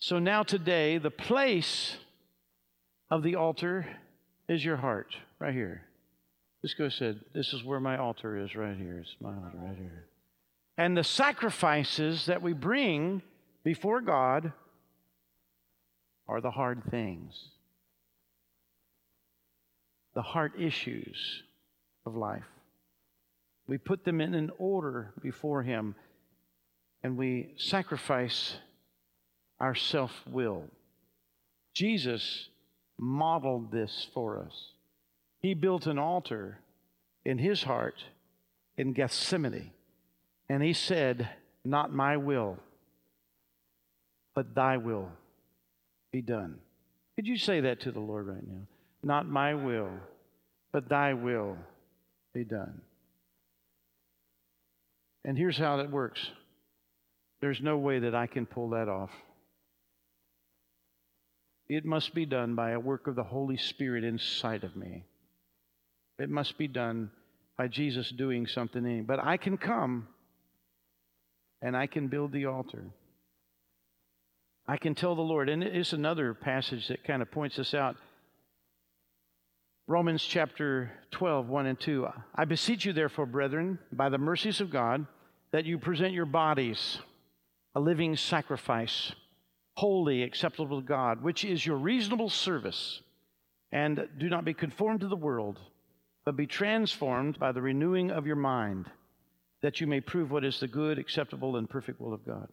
So 0.00 0.18
now, 0.18 0.42
today, 0.42 0.98
the 0.98 1.08
place 1.08 1.98
of 3.12 3.22
the 3.22 3.36
altar 3.36 3.86
is 4.48 4.64
your 4.64 4.78
heart, 4.78 5.14
right 5.38 5.54
here. 5.54 5.82
Go 6.76 6.88
said, 6.88 7.20
This 7.32 7.52
is 7.52 7.62
where 7.62 7.78
my 7.78 7.96
altar 7.96 8.36
is, 8.36 8.56
right 8.56 8.76
here. 8.76 8.98
It's 8.98 9.14
my 9.20 9.28
altar, 9.28 9.52
right 9.54 9.76
here. 9.78 10.06
And 10.76 10.96
the 10.96 11.04
sacrifices 11.04 12.26
that 12.26 12.42
we 12.42 12.54
bring 12.54 13.22
before 13.62 14.00
God 14.00 14.52
are 16.26 16.40
the 16.40 16.50
hard 16.50 16.82
things, 16.90 17.50
the 20.20 20.24
heart 20.24 20.52
issues 20.60 21.44
of 22.04 22.14
life. 22.14 22.44
We 23.66 23.78
put 23.78 24.04
them 24.04 24.20
in 24.20 24.34
an 24.34 24.50
order 24.58 25.14
before 25.22 25.62
Him 25.62 25.94
and 27.02 27.16
we 27.16 27.54
sacrifice 27.56 28.58
our 29.60 29.74
self 29.74 30.12
will. 30.30 30.64
Jesus 31.72 32.50
modeled 32.98 33.72
this 33.72 34.08
for 34.12 34.44
us. 34.44 34.72
He 35.38 35.54
built 35.54 35.86
an 35.86 35.98
altar 35.98 36.58
in 37.24 37.38
His 37.38 37.62
heart 37.62 38.04
in 38.76 38.92
Gethsemane 38.92 39.70
and 40.50 40.62
he 40.62 40.74
said, 40.74 41.30
Not 41.64 41.94
my 41.94 42.18
will, 42.18 42.58
but 44.34 44.54
thy 44.54 44.76
will 44.76 45.08
be 46.12 46.20
done. 46.20 46.58
Could 47.16 47.26
you 47.26 47.38
say 47.38 47.60
that 47.60 47.80
to 47.80 47.90
the 47.90 48.00
Lord 48.00 48.26
right 48.26 48.46
now? 48.46 48.66
Not 49.02 49.26
my 49.26 49.54
will, 49.54 49.90
but 50.72 50.88
thy 50.88 51.14
will 51.14 51.56
be 52.34 52.44
done. 52.44 52.80
And 55.24 55.36
here's 55.36 55.58
how 55.58 55.78
that 55.78 55.90
works 55.90 56.30
there's 57.40 57.60
no 57.60 57.78
way 57.78 58.00
that 58.00 58.14
I 58.14 58.26
can 58.26 58.46
pull 58.46 58.70
that 58.70 58.88
off. 58.88 59.10
It 61.68 61.84
must 61.84 62.14
be 62.14 62.26
done 62.26 62.54
by 62.54 62.72
a 62.72 62.80
work 62.80 63.06
of 63.06 63.14
the 63.14 63.22
Holy 63.22 63.56
Spirit 63.56 64.04
inside 64.04 64.64
of 64.64 64.76
me. 64.76 65.04
It 66.18 66.28
must 66.28 66.58
be 66.58 66.68
done 66.68 67.10
by 67.56 67.68
Jesus 67.68 68.10
doing 68.10 68.46
something 68.46 68.84
in 68.84 68.96
me. 68.98 69.00
But 69.02 69.24
I 69.24 69.36
can 69.36 69.56
come 69.56 70.08
and 71.62 71.76
I 71.76 71.86
can 71.86 72.08
build 72.08 72.32
the 72.32 72.46
altar. 72.46 72.84
I 74.66 74.76
can 74.76 74.94
tell 74.94 75.14
the 75.14 75.22
Lord, 75.22 75.48
and 75.48 75.62
it's 75.62 75.92
another 75.92 76.34
passage 76.34 76.88
that 76.88 77.04
kind 77.04 77.22
of 77.22 77.30
points 77.30 77.58
us 77.58 77.74
out. 77.74 77.96
Romans 79.90 80.22
chapter 80.22 80.92
12, 81.10 81.48
1 81.48 81.66
and 81.66 81.80
2. 81.80 82.06
I 82.36 82.44
beseech 82.44 82.84
you, 82.84 82.92
therefore, 82.92 83.26
brethren, 83.26 83.80
by 83.90 84.08
the 84.08 84.18
mercies 84.18 84.60
of 84.60 84.70
God, 84.70 85.04
that 85.50 85.64
you 85.64 85.80
present 85.80 86.12
your 86.12 86.26
bodies 86.26 87.00
a 87.74 87.80
living 87.80 88.14
sacrifice, 88.14 89.12
holy, 89.74 90.22
acceptable 90.22 90.80
to 90.80 90.86
God, 90.86 91.24
which 91.24 91.44
is 91.44 91.66
your 91.66 91.76
reasonable 91.76 92.30
service. 92.30 93.00
And 93.72 94.06
do 94.16 94.28
not 94.28 94.44
be 94.44 94.54
conformed 94.54 95.00
to 95.00 95.08
the 95.08 95.16
world, 95.16 95.58
but 96.24 96.36
be 96.36 96.46
transformed 96.46 97.40
by 97.40 97.50
the 97.50 97.60
renewing 97.60 98.12
of 98.12 98.28
your 98.28 98.36
mind 98.36 98.88
that 99.60 99.80
you 99.80 99.88
may 99.88 100.00
prove 100.00 100.30
what 100.30 100.44
is 100.44 100.60
the 100.60 100.68
good, 100.68 101.00
acceptable, 101.00 101.56
and 101.56 101.68
perfect 101.68 102.00
will 102.00 102.14
of 102.14 102.24
God. 102.24 102.46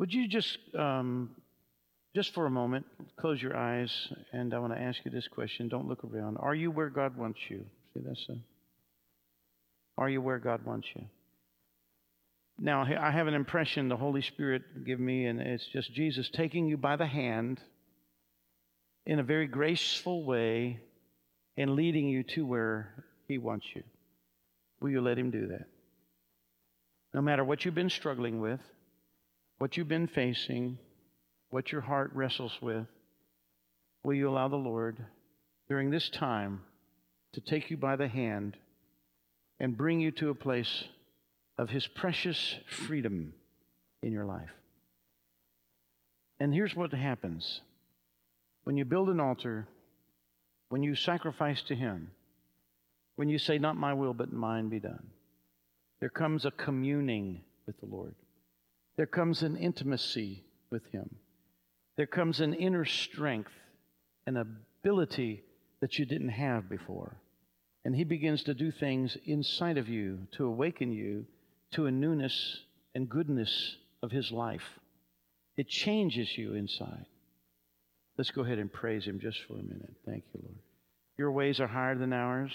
Would 0.00 0.12
you 0.12 0.26
just, 0.26 0.58
um, 0.76 1.30
just 2.16 2.32
for 2.32 2.46
a 2.46 2.50
moment, 2.50 2.86
close 3.18 3.42
your 3.42 3.54
eyes, 3.54 3.90
and 4.32 4.54
I 4.54 4.58
want 4.58 4.72
to 4.72 4.80
ask 4.80 4.98
you 5.04 5.10
this 5.10 5.28
question. 5.28 5.68
Don't 5.68 5.86
look 5.86 6.02
around. 6.02 6.38
Are 6.38 6.54
you 6.54 6.70
where 6.70 6.88
God 6.88 7.14
wants 7.14 7.38
you? 7.50 7.66
See 7.92 8.00
that, 8.00 8.16
son? 8.26 8.42
Are 9.98 10.08
you 10.08 10.22
where 10.22 10.38
God 10.38 10.64
wants 10.64 10.88
you? 10.94 11.04
Now, 12.58 12.84
I 12.84 13.10
have 13.10 13.26
an 13.26 13.34
impression 13.34 13.90
the 13.90 13.98
Holy 13.98 14.22
Spirit 14.22 14.62
give 14.86 14.98
me, 14.98 15.26
and 15.26 15.42
it's 15.42 15.66
just 15.66 15.92
Jesus 15.92 16.30
taking 16.30 16.66
you 16.66 16.78
by 16.78 16.96
the 16.96 17.04
hand 17.04 17.60
in 19.04 19.18
a 19.18 19.22
very 19.22 19.46
graceful 19.46 20.24
way 20.24 20.80
and 21.58 21.72
leading 21.74 22.08
you 22.08 22.22
to 22.22 22.46
where 22.46 23.04
He 23.28 23.36
wants 23.36 23.66
you. 23.74 23.82
Will 24.80 24.88
you 24.88 25.02
let 25.02 25.18
Him 25.18 25.30
do 25.30 25.48
that? 25.48 25.66
No 27.12 27.20
matter 27.20 27.44
what 27.44 27.66
you've 27.66 27.74
been 27.74 27.90
struggling 27.90 28.40
with, 28.40 28.60
what 29.58 29.76
you've 29.76 29.86
been 29.86 30.08
facing, 30.08 30.78
what 31.50 31.72
your 31.72 31.80
heart 31.80 32.10
wrestles 32.14 32.56
with, 32.60 32.86
will 34.02 34.14
you 34.14 34.28
allow 34.28 34.48
the 34.48 34.56
Lord 34.56 34.98
during 35.68 35.90
this 35.90 36.08
time 36.08 36.62
to 37.32 37.40
take 37.40 37.70
you 37.70 37.76
by 37.76 37.96
the 37.96 38.08
hand 38.08 38.56
and 39.58 39.76
bring 39.76 40.00
you 40.00 40.10
to 40.12 40.30
a 40.30 40.34
place 40.34 40.84
of 41.58 41.70
His 41.70 41.86
precious 41.86 42.56
freedom 42.68 43.32
in 44.02 44.12
your 44.12 44.24
life? 44.24 44.50
And 46.38 46.52
here's 46.52 46.74
what 46.74 46.92
happens 46.92 47.60
when 48.64 48.76
you 48.76 48.84
build 48.84 49.08
an 49.08 49.20
altar 49.20 49.68
when 50.68 50.82
you 50.82 50.94
sacrifice 50.94 51.62
to 51.62 51.74
Him, 51.74 52.10
when 53.16 53.28
you 53.28 53.38
say, 53.38 53.58
Not 53.58 53.76
my 53.76 53.94
will, 53.94 54.14
but 54.14 54.32
mine 54.32 54.68
be 54.68 54.80
done, 54.80 55.08
there 56.00 56.08
comes 56.08 56.44
a 56.44 56.50
communing 56.50 57.42
with 57.66 57.78
the 57.80 57.86
Lord. 57.86 58.14
There 58.96 59.06
comes 59.06 59.42
an 59.42 59.56
intimacy 59.56 60.44
with 60.70 60.86
Him. 60.86 61.16
There 61.96 62.06
comes 62.06 62.40
an 62.40 62.54
inner 62.54 62.84
strength, 62.84 63.52
an 64.26 64.36
ability 64.36 65.42
that 65.80 65.98
you 65.98 66.04
didn't 66.04 66.28
have 66.30 66.68
before. 66.68 67.16
And 67.84 67.94
He 67.94 68.04
begins 68.04 68.42
to 68.44 68.54
do 68.54 68.70
things 68.70 69.16
inside 69.24 69.78
of 69.78 69.88
you 69.88 70.26
to 70.32 70.46
awaken 70.46 70.92
you 70.92 71.26
to 71.72 71.86
a 71.86 71.90
newness 71.90 72.58
and 72.94 73.08
goodness 73.08 73.76
of 74.02 74.10
His 74.10 74.30
life. 74.30 74.78
It 75.56 75.68
changes 75.68 76.36
you 76.36 76.54
inside. 76.54 77.06
Let's 78.18 78.30
go 78.30 78.42
ahead 78.42 78.58
and 78.58 78.72
praise 78.72 79.04
Him 79.04 79.20
just 79.20 79.38
for 79.46 79.54
a 79.54 79.62
minute. 79.62 79.94
Thank 80.04 80.24
you, 80.34 80.40
Lord. 80.42 80.58
Your 81.16 81.32
ways 81.32 81.60
are 81.60 81.66
higher 81.66 81.96
than 81.96 82.12
ours. 82.12 82.52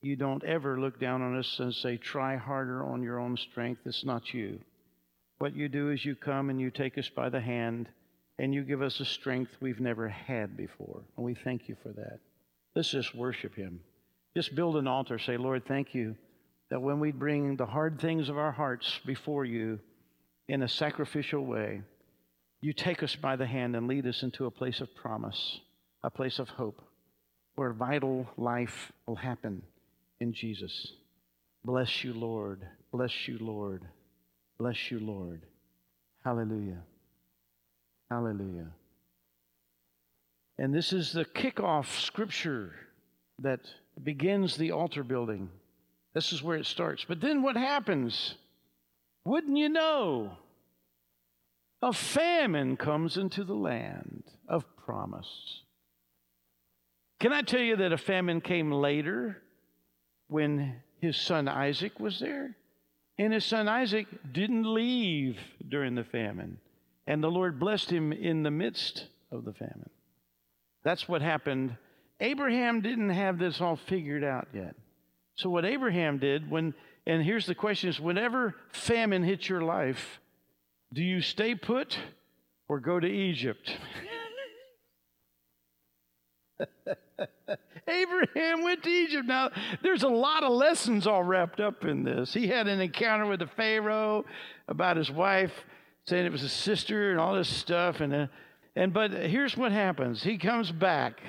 You 0.00 0.16
don't 0.16 0.44
ever 0.44 0.80
look 0.80 0.98
down 0.98 1.20
on 1.20 1.36
us 1.36 1.58
and 1.58 1.74
say, 1.74 1.98
try 1.98 2.36
harder 2.36 2.84
on 2.84 3.02
your 3.02 3.18
own 3.18 3.36
strength. 3.36 3.82
It's 3.84 4.04
not 4.04 4.32
you. 4.32 4.60
What 5.38 5.54
you 5.54 5.68
do 5.68 5.90
is 5.90 6.04
you 6.04 6.14
come 6.14 6.48
and 6.48 6.58
you 6.58 6.70
take 6.70 6.96
us 6.96 7.10
by 7.14 7.28
the 7.28 7.40
hand 7.40 7.88
and 8.40 8.54
you 8.54 8.62
give 8.64 8.80
us 8.80 8.98
a 9.00 9.04
strength 9.04 9.50
we've 9.60 9.80
never 9.80 10.08
had 10.08 10.56
before. 10.56 11.02
And 11.16 11.26
we 11.26 11.34
thank 11.34 11.68
you 11.68 11.76
for 11.82 11.90
that. 11.90 12.20
Let's 12.74 12.90
just 12.90 13.14
worship 13.14 13.54
Him. 13.54 13.80
Just 14.34 14.54
build 14.54 14.76
an 14.76 14.88
altar. 14.88 15.18
Say, 15.18 15.36
Lord, 15.36 15.66
thank 15.66 15.94
you 15.94 16.16
that 16.70 16.80
when 16.80 17.00
we 17.00 17.12
bring 17.12 17.56
the 17.56 17.66
hard 17.66 18.00
things 18.00 18.30
of 18.30 18.38
our 18.38 18.50
hearts 18.50 18.98
before 19.04 19.44
you 19.44 19.78
in 20.48 20.62
a 20.62 20.68
sacrificial 20.68 21.44
way, 21.44 21.82
you 22.62 22.72
take 22.72 23.02
us 23.02 23.14
by 23.14 23.36
the 23.36 23.46
hand 23.46 23.76
and 23.76 23.86
lead 23.86 24.06
us 24.06 24.22
into 24.22 24.46
a 24.46 24.50
place 24.50 24.80
of 24.80 24.94
promise, 24.94 25.60
a 26.02 26.10
place 26.10 26.38
of 26.38 26.48
hope, 26.48 26.80
where 27.56 27.74
vital 27.74 28.26
life 28.38 28.90
will 29.06 29.16
happen 29.16 29.60
in 30.18 30.32
Jesus. 30.32 30.92
Bless 31.62 32.02
you, 32.04 32.14
Lord. 32.14 32.62
Bless 32.90 33.28
you, 33.28 33.36
Lord. 33.38 33.82
Bless 34.58 34.90
you, 34.90 34.98
Lord. 34.98 35.42
Hallelujah. 36.24 36.78
Hallelujah. 38.10 38.68
And 40.58 40.74
this 40.74 40.92
is 40.92 41.12
the 41.12 41.24
kickoff 41.24 42.00
scripture 42.00 42.74
that 43.38 43.60
begins 44.02 44.56
the 44.56 44.72
altar 44.72 45.02
building. 45.04 45.48
This 46.12 46.32
is 46.32 46.42
where 46.42 46.56
it 46.56 46.66
starts. 46.66 47.04
But 47.06 47.20
then 47.20 47.42
what 47.42 47.56
happens? 47.56 48.34
Wouldn't 49.24 49.56
you 49.56 49.68
know? 49.68 50.36
a 51.82 51.92
famine 51.92 52.76
comes 52.76 53.16
into 53.16 53.44
the 53.44 53.54
land 53.54 54.24
of 54.48 54.64
promise. 54.76 55.62
Can 57.18 57.32
I 57.32 57.42
tell 57.42 57.60
you 57.60 57.76
that 57.76 57.92
a 57.92 57.98
famine 57.98 58.40
came 58.40 58.70
later 58.70 59.42
when 60.28 60.76
his 61.00 61.16
son 61.16 61.48
Isaac 61.48 61.98
was 61.98 62.20
there? 62.20 62.56
And 63.18 63.32
his 63.32 63.44
son 63.44 63.68
Isaac 63.68 64.06
didn't 64.32 64.72
leave 64.72 65.38
during 65.68 65.94
the 65.94 66.04
famine. 66.04 66.58
And 67.06 67.22
the 67.22 67.30
Lord 67.30 67.58
blessed 67.58 67.90
him 67.90 68.12
in 68.12 68.42
the 68.42 68.50
midst 68.50 69.06
of 69.32 69.44
the 69.44 69.52
famine. 69.52 69.90
That's 70.84 71.08
what 71.08 71.22
happened. 71.22 71.76
Abraham 72.20 72.80
didn't 72.80 73.10
have 73.10 73.38
this 73.38 73.60
all 73.60 73.76
figured 73.76 74.24
out 74.24 74.48
yet. 74.54 74.74
So, 75.36 75.48
what 75.48 75.64
Abraham 75.64 76.18
did 76.18 76.50
when, 76.50 76.74
and 77.06 77.22
here's 77.22 77.46
the 77.46 77.54
question 77.54 77.88
is 77.88 77.98
whenever 77.98 78.54
famine 78.72 79.22
hits 79.22 79.48
your 79.48 79.62
life, 79.62 80.20
do 80.92 81.02
you 81.02 81.22
stay 81.22 81.54
put 81.54 81.98
or 82.68 82.80
go 82.80 83.00
to 83.00 83.08
Egypt? 83.08 83.74
Abraham 87.88 88.62
went 88.62 88.82
to 88.82 88.90
Egypt. 88.90 89.26
Now, 89.26 89.50
there's 89.82 90.02
a 90.02 90.08
lot 90.08 90.42
of 90.42 90.52
lessons 90.52 91.06
all 91.06 91.22
wrapped 91.22 91.60
up 91.60 91.84
in 91.84 92.04
this. 92.04 92.34
He 92.34 92.48
had 92.48 92.68
an 92.68 92.80
encounter 92.80 93.26
with 93.26 93.40
the 93.40 93.46
Pharaoh 93.46 94.24
about 94.68 94.96
his 94.96 95.10
wife, 95.10 95.52
saying 96.06 96.26
it 96.26 96.32
was 96.32 96.42
a 96.42 96.48
sister 96.48 97.10
and 97.10 97.20
all 97.20 97.34
this 97.34 97.48
stuff. 97.48 98.00
And, 98.00 98.14
uh, 98.14 98.26
and 98.76 98.92
but 98.92 99.12
here's 99.12 99.56
what 99.56 99.72
happens. 99.72 100.22
He 100.22 100.38
comes 100.38 100.72
back. 100.72 101.20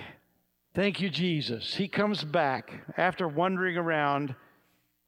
Thank 0.74 1.02
you, 1.02 1.10
Jesus. 1.10 1.76
He 1.76 1.88
comes 1.88 2.24
back 2.24 2.72
after 2.98 3.28
wandering 3.28 3.78
around. 3.78 4.36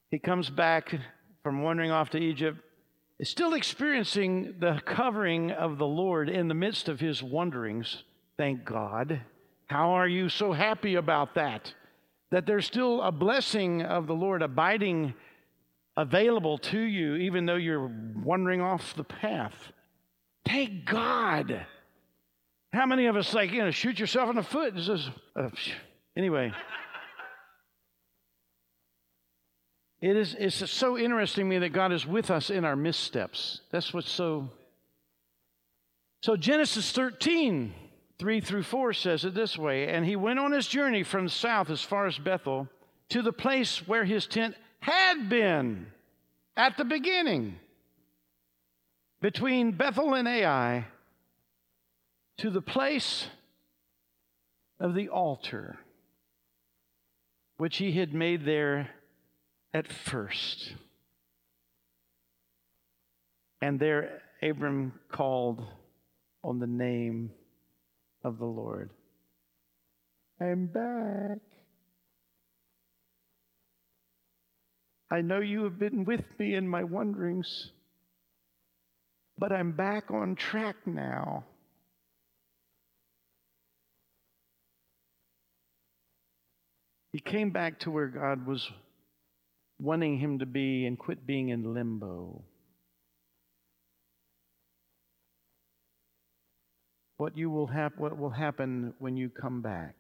He 0.10 0.20
comes 0.20 0.50
back 0.50 0.94
from 1.42 1.62
wandering 1.62 1.92
off 1.92 2.10
to 2.12 2.18
Egypt, 2.18 2.60
still 3.22 3.54
experiencing 3.54 4.56
the 4.60 4.82
covering 4.86 5.52
of 5.52 5.78
the 5.78 5.88
Lord 5.88 6.30
in 6.30 6.48
the 6.48 6.54
midst 6.54 6.90
of 6.90 7.00
his 7.00 7.24
wanderings. 7.24 8.04
Thank 8.38 8.66
God. 8.66 9.22
How 9.68 9.92
are 9.92 10.08
you 10.08 10.30
so 10.30 10.52
happy 10.52 10.96
about 10.96 11.36
that? 11.36 11.74
That 12.32 12.46
there's 12.46 12.66
still 12.66 13.02
a 13.02 13.12
blessing 13.12 13.82
of 13.82 14.08
the 14.08 14.16
Lord 14.16 14.42
abiding 14.42 15.14
available 15.96 16.58
to 16.58 16.80
you, 16.80 17.16
even 17.16 17.46
though 17.46 17.56
you're 17.56 17.92
wandering 18.24 18.62
off 18.62 18.96
the 18.96 19.04
path. 19.04 19.56
Thank 20.46 20.86
God. 20.86 21.66
How 22.72 22.86
many 22.86 23.06
of 23.06 23.16
us, 23.16 23.34
like, 23.34 23.52
you 23.52 23.60
know, 23.60 23.72
shoot 23.72 24.00
yourself 24.00 24.30
in 24.30 24.36
the 24.36 24.44
foot? 24.44 24.76
This 24.76 24.90
is, 24.90 25.10
uh, 25.36 25.50
anyway. 26.18 26.52
It 30.04 30.18
is 30.18 30.36
it's 30.38 30.70
so 30.70 30.98
interesting 30.98 31.46
to 31.46 31.50
me 31.50 31.60
that 31.60 31.70
God 31.70 31.94
is 31.94 32.06
with 32.06 32.30
us 32.30 32.50
in 32.50 32.66
our 32.66 32.76
missteps. 32.76 33.62
That's 33.72 33.94
what's 33.94 34.12
so. 34.12 34.50
So, 36.24 36.36
Genesis 36.36 36.92
13, 36.92 37.74
3 38.20 38.42
through 38.42 38.64
4 38.64 38.92
says 38.92 39.24
it 39.24 39.34
this 39.34 39.58
way 39.58 39.88
And 39.88 40.06
he 40.06 40.18
went 40.18 40.40
on 40.40 40.52
his 40.52 40.68
journey 40.68 41.04
from 41.04 41.30
south 41.30 41.70
as 41.70 41.82
far 41.82 42.06
as 42.06 42.18
Bethel 42.18 42.68
to 43.10 43.22
the 43.22 43.32
place 43.32 43.88
where 43.88 44.04
his 44.04 44.28
tent 44.28 44.56
had 44.84 45.30
been 45.30 45.88
at 46.58 46.76
the 46.76 46.84
beginning, 46.84 47.56
between 49.22 49.72
Bethel 49.72 50.14
and 50.14 50.28
Ai, 50.28 50.86
to 52.38 52.50
the 52.50 52.62
place 52.62 53.28
of 54.82 54.94
the 54.94 55.08
altar, 55.08 55.80
which 57.56 57.78
he 57.78 57.94
had 57.94 58.14
made 58.14 58.44
there 58.46 58.90
at 59.74 59.90
first. 59.90 60.74
And 63.62 63.80
there 63.80 64.22
Abram 64.42 65.00
called 65.10 65.66
on 66.44 66.60
the 66.60 66.68
name 66.68 67.32
of 68.22 68.38
the 68.38 68.46
Lord. 68.46 68.90
I'm 70.42 70.66
back. 70.66 71.53
I 75.12 75.22
know 75.22 75.40
you 75.40 75.64
have 75.66 75.78
been 75.78 76.06
with 76.06 76.24
me 76.40 76.56
in 76.56 76.68
my 76.68 76.84
wanderings, 76.84 77.72
but 79.38 79.52
I'm 79.52 79.72
back 79.74 80.12
on 80.12 80.36
track 80.36 80.76
now. 80.86 81.44
He 87.12 87.20
came 87.20 87.52
back 87.52 87.80
to 87.82 87.92
where 87.92 88.08
God 88.08 88.48
was 88.48 88.68
wanting 89.80 90.18
him 90.18 90.40
to 90.40 90.48
be 90.48 90.86
and 90.88 90.98
quit 90.98 91.28
being 91.28 91.50
in 91.50 91.74
limbo. 91.74 92.44
What, 97.18 97.38
you 97.38 97.52
will 97.52 97.68
hap- 97.68 98.00
what 98.00 98.18
will 98.18 98.32
happen 98.32 98.96
when 98.98 99.16
you 99.16 99.30
come 99.30 99.62
back 99.62 99.96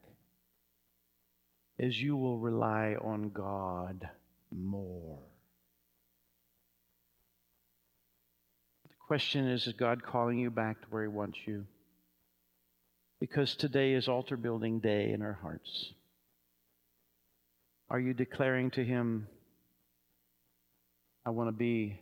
is 1.77 2.01
you 2.01 2.17
will 2.17 2.39
rely 2.39 2.95
on 2.99 3.29
God 3.29 4.09
more. 4.55 5.19
The 8.87 8.95
question 9.07 9.47
is 9.47 9.67
Is 9.67 9.73
God 9.73 10.03
calling 10.03 10.37
you 10.37 10.49
back 10.49 10.81
to 10.81 10.87
where 10.89 11.03
He 11.03 11.07
wants 11.07 11.39
you? 11.45 11.65
Because 13.19 13.55
today 13.55 13.93
is 13.93 14.07
altar 14.07 14.37
building 14.37 14.79
day 14.79 15.11
in 15.11 15.21
our 15.21 15.39
hearts. 15.41 15.93
Are 17.89 17.99
you 17.99 18.13
declaring 18.13 18.71
to 18.71 18.83
Him, 18.83 19.27
I 21.25 21.29
want 21.29 21.47
to 21.47 21.53
be 21.53 22.01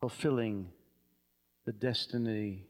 fulfilling 0.00 0.68
the 1.66 1.72
destiny 1.72 2.64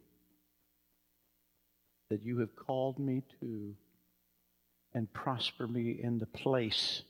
that 2.10 2.22
you 2.22 2.38
have 2.38 2.54
called 2.54 2.98
me 2.98 3.22
to 3.40 3.74
and 4.94 5.12
prosper 5.12 5.66
me 5.66 5.98
in 6.02 6.18
the 6.18 6.26
place 6.26 7.02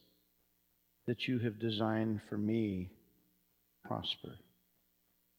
that 1.07 1.29
you 1.29 1.38
have 1.38 1.59
designed 1.59 2.21
for 2.29 2.37
me 2.37 2.90
prosper. 3.85 4.35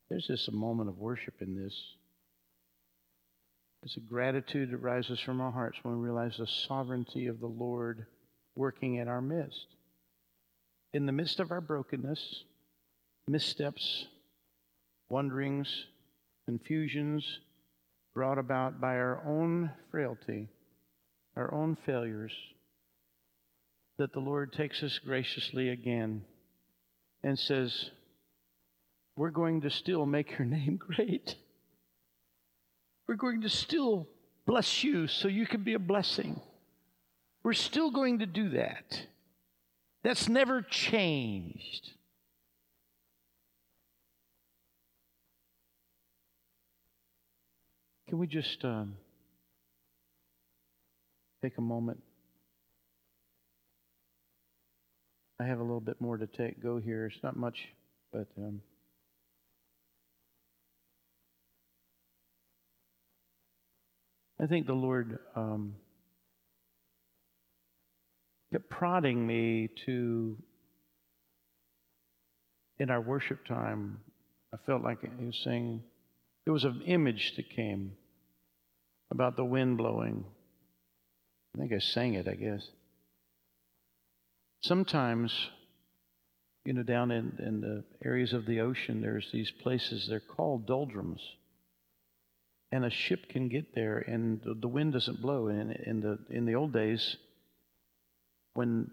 There's 0.10 0.28
just 0.28 0.48
a 0.48 0.54
moment 0.54 0.90
of 0.90 0.98
worship 0.98 1.36
in 1.42 1.56
this. 1.56 1.76
There's 3.82 3.98
a 3.98 4.10
gratitude 4.10 4.72
that 4.72 4.78
rises 4.78 5.20
from 5.20 5.42
our 5.42 5.52
hearts 5.52 5.78
when 5.84 5.96
we 5.96 6.04
realize 6.06 6.38
the 6.38 6.48
sovereignty 6.48 7.28
of 7.28 7.40
the 7.40 7.48
Lord 7.48 8.06
working 8.56 8.96
in 8.96 9.08
our 9.08 9.22
midst. 9.22 9.68
In 10.94 11.06
the 11.06 11.12
midst 11.12 11.40
of 11.40 11.52
our 11.52 11.62
brokenness, 11.62 12.44
missteps, 13.28 14.06
wanderings, 15.10 15.86
confusions 16.46 17.40
brought 18.16 18.40
about 18.40 18.82
by 18.82 18.96
our 18.96 19.22
own 19.26 19.70
frailty, 19.92 20.48
our 21.36 21.54
own 21.54 21.78
failures, 21.86 22.32
that 23.98 24.14
the 24.14 24.20
Lord 24.20 24.54
takes 24.54 24.84
us 24.84 25.00
graciously 25.00 25.70
again 25.70 26.24
and 27.24 27.38
says, 27.38 27.90
We're 29.16 29.32
going 29.32 29.62
to 29.62 29.70
still 29.70 30.06
make 30.06 30.38
your 30.38 30.48
name 30.48 30.78
great. 30.78 31.36
We're 33.08 33.16
going 33.16 33.42
to 33.42 33.50
still 33.50 34.08
bless 34.46 34.84
you 34.84 35.08
so 35.08 35.28
you 35.28 35.48
can 35.48 35.64
be 35.64 35.74
a 35.74 35.80
blessing. 35.80 36.40
We're 37.44 37.54
still 37.54 37.92
going 37.92 38.20
to 38.20 38.26
do 38.26 38.50
that. 38.50 39.08
That's 40.04 40.28
never 40.28 40.62
changed. 40.62 41.92
Can 48.08 48.20
we 48.20 48.28
just 48.28 48.64
um, 48.64 48.96
take 51.42 51.58
a 51.58 51.62
moment? 51.62 52.02
I 55.40 55.46
have 55.46 55.60
a 55.60 55.64
little 55.64 55.80
bit 55.80 56.02
more 56.02 56.18
to 56.18 56.26
take 56.26 56.62
go 56.62 56.78
here. 56.78 57.06
It's 57.06 57.22
not 57.22 57.36
much, 57.36 57.70
but 58.12 58.28
um, 58.38 58.62
I 64.42 64.48
think 64.48 64.66
the 64.66 64.74
Lord 64.74 65.20
um, 65.36 65.76
kept 68.52 68.70
prodding 68.70 69.26
me 69.26 69.70
to, 69.86 70.38
in 72.80 72.90
our 72.90 73.02
worship 73.02 73.46
time, 73.46 74.00
I 74.54 74.58
felt 74.66 74.82
like 74.82 75.00
he 75.02 75.26
was 75.26 75.40
saying, 75.44 75.84
there 76.46 76.54
was 76.54 76.64
an 76.64 76.82
image 76.86 77.36
that 77.36 77.50
came 77.50 77.92
about 79.12 79.36
the 79.36 79.46
wind 79.46 79.78
blowing. 79.78 80.24
I 81.56 81.60
think 81.60 81.74
I 81.74 81.80
sang 81.80 82.14
it, 82.14 82.28
I 82.28 82.36
guess. 82.36 82.68
Sometimes, 84.62 85.50
you 86.66 86.74
know, 86.74 86.84
down 86.84 87.12
in, 87.12 87.38
in 87.40 87.62
the 87.62 87.84
areas 88.04 88.34
of 88.34 88.46
the 88.46 88.62
ocean, 88.62 89.02
there's 89.02 89.30
these 89.32 89.52
places, 89.52 90.08
they're 90.08 90.20
called 90.20 90.66
doldrums. 90.66 91.22
And 92.72 92.84
a 92.84 92.90
ship 92.90 93.30
can 93.30 93.48
get 93.48 93.74
there 93.74 94.00
and 94.00 94.42
the, 94.44 94.68
wind 94.68 94.92
doesn't 94.94 95.22
blow. 95.22 95.48
And 95.48 95.72
in 95.72 96.02
the, 96.02 96.20
in 96.30 96.46
the 96.46 96.56
old 96.56 96.74
days, 96.74 97.16
when 98.56 98.92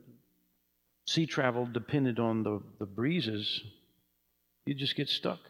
sea 1.06 1.26
travel 1.26 1.66
depended 1.66 2.20
on 2.20 2.44
the, 2.44 2.62
the 2.78 2.86
breezes, 2.86 3.62
you 4.66 4.74
just 4.74 4.94
get 4.94 5.08
stuck. 5.08 5.40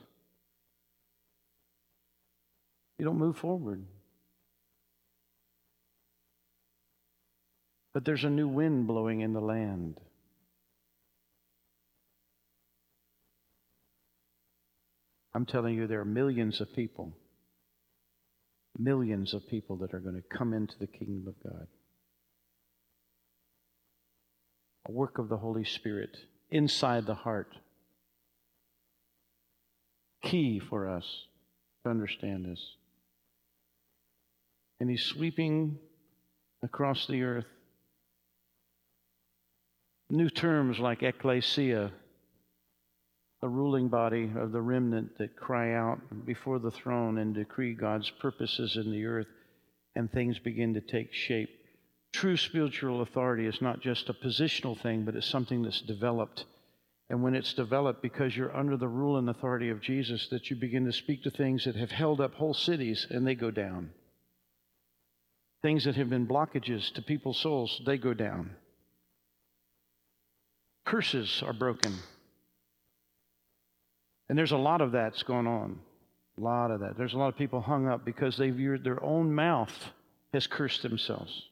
You 2.98 3.04
don't 3.04 3.18
move 3.18 3.36
forward. 3.36 3.84
But 7.94 8.04
there's 8.04 8.24
a 8.24 8.30
new 8.30 8.48
wind 8.48 8.88
blowing 8.88 9.20
in 9.20 9.32
the 9.32 9.40
land. 9.40 10.00
I'm 15.32 15.46
telling 15.46 15.76
you, 15.76 15.86
there 15.86 16.00
are 16.00 16.04
millions 16.04 16.60
of 16.60 16.72
people, 16.74 17.16
millions 18.76 19.32
of 19.32 19.48
people 19.48 19.76
that 19.78 19.94
are 19.94 20.00
going 20.00 20.16
to 20.16 20.36
come 20.36 20.52
into 20.52 20.74
the 20.78 20.86
kingdom 20.88 21.24
of 21.28 21.50
God. 21.50 21.66
A 24.86 24.92
work 24.92 25.18
of 25.18 25.28
the 25.28 25.38
Holy 25.38 25.64
Spirit 25.64 26.16
inside 26.50 27.06
the 27.06 27.14
heart. 27.14 27.54
Key 30.22 30.60
for 30.60 30.88
us 30.88 31.26
to 31.84 31.90
understand 31.90 32.44
this. 32.44 32.60
And 34.80 34.90
He's 34.90 35.04
sweeping 35.04 35.78
across 36.62 37.06
the 37.06 37.22
earth 37.22 37.46
new 40.14 40.30
terms 40.30 40.78
like 40.78 41.02
ecclesia 41.02 41.92
the 43.44 43.48
ruling 43.50 43.88
body 43.88 44.32
of 44.38 44.52
the 44.52 44.62
remnant 44.62 45.18
that 45.18 45.36
cry 45.36 45.74
out 45.74 45.98
before 46.24 46.58
the 46.58 46.70
throne 46.70 47.18
and 47.18 47.34
decree 47.34 47.74
God's 47.74 48.08
purposes 48.08 48.78
in 48.82 48.90
the 48.90 49.04
earth, 49.04 49.26
and 49.94 50.10
things 50.10 50.38
begin 50.38 50.72
to 50.72 50.80
take 50.80 51.12
shape. 51.12 51.50
True 52.14 52.38
spiritual 52.38 53.02
authority 53.02 53.44
is 53.44 53.60
not 53.60 53.82
just 53.82 54.08
a 54.08 54.14
positional 54.14 54.80
thing, 54.80 55.04
but 55.04 55.14
it's 55.14 55.28
something 55.28 55.60
that's 55.60 55.82
developed. 55.82 56.46
And 57.10 57.22
when 57.22 57.34
it's 57.34 57.52
developed 57.52 58.00
because 58.00 58.34
you're 58.34 58.56
under 58.56 58.78
the 58.78 58.88
rule 58.88 59.18
and 59.18 59.28
authority 59.28 59.68
of 59.68 59.82
Jesus, 59.82 60.26
that 60.30 60.48
you 60.48 60.56
begin 60.56 60.86
to 60.86 60.92
speak 60.92 61.22
to 61.24 61.30
things 61.30 61.64
that 61.66 61.76
have 61.76 61.90
held 61.90 62.22
up 62.22 62.32
whole 62.32 62.54
cities 62.54 63.06
and 63.10 63.26
they 63.26 63.34
go 63.34 63.50
down. 63.50 63.90
Things 65.60 65.84
that 65.84 65.96
have 65.96 66.08
been 66.08 66.26
blockages 66.26 66.90
to 66.94 67.02
people's 67.02 67.40
souls, 67.40 67.82
they 67.84 67.98
go 67.98 68.14
down. 68.14 68.56
Curses 70.84 71.42
are 71.44 71.52
broken. 71.52 71.94
And 74.28 74.38
there's 74.38 74.52
a 74.52 74.56
lot 74.56 74.80
of 74.80 74.92
that's 74.92 75.22
going 75.22 75.46
on. 75.46 75.78
A 76.38 76.40
lot 76.40 76.70
of 76.70 76.80
that. 76.80 76.96
There's 76.98 77.14
a 77.14 77.18
lot 77.18 77.28
of 77.28 77.36
people 77.36 77.60
hung 77.60 77.88
up 77.88 78.04
because 78.04 78.36
they've 78.36 78.82
their 78.82 79.02
own 79.02 79.34
mouth 79.34 79.92
has 80.32 80.46
cursed 80.46 80.82
themselves. 80.82 81.48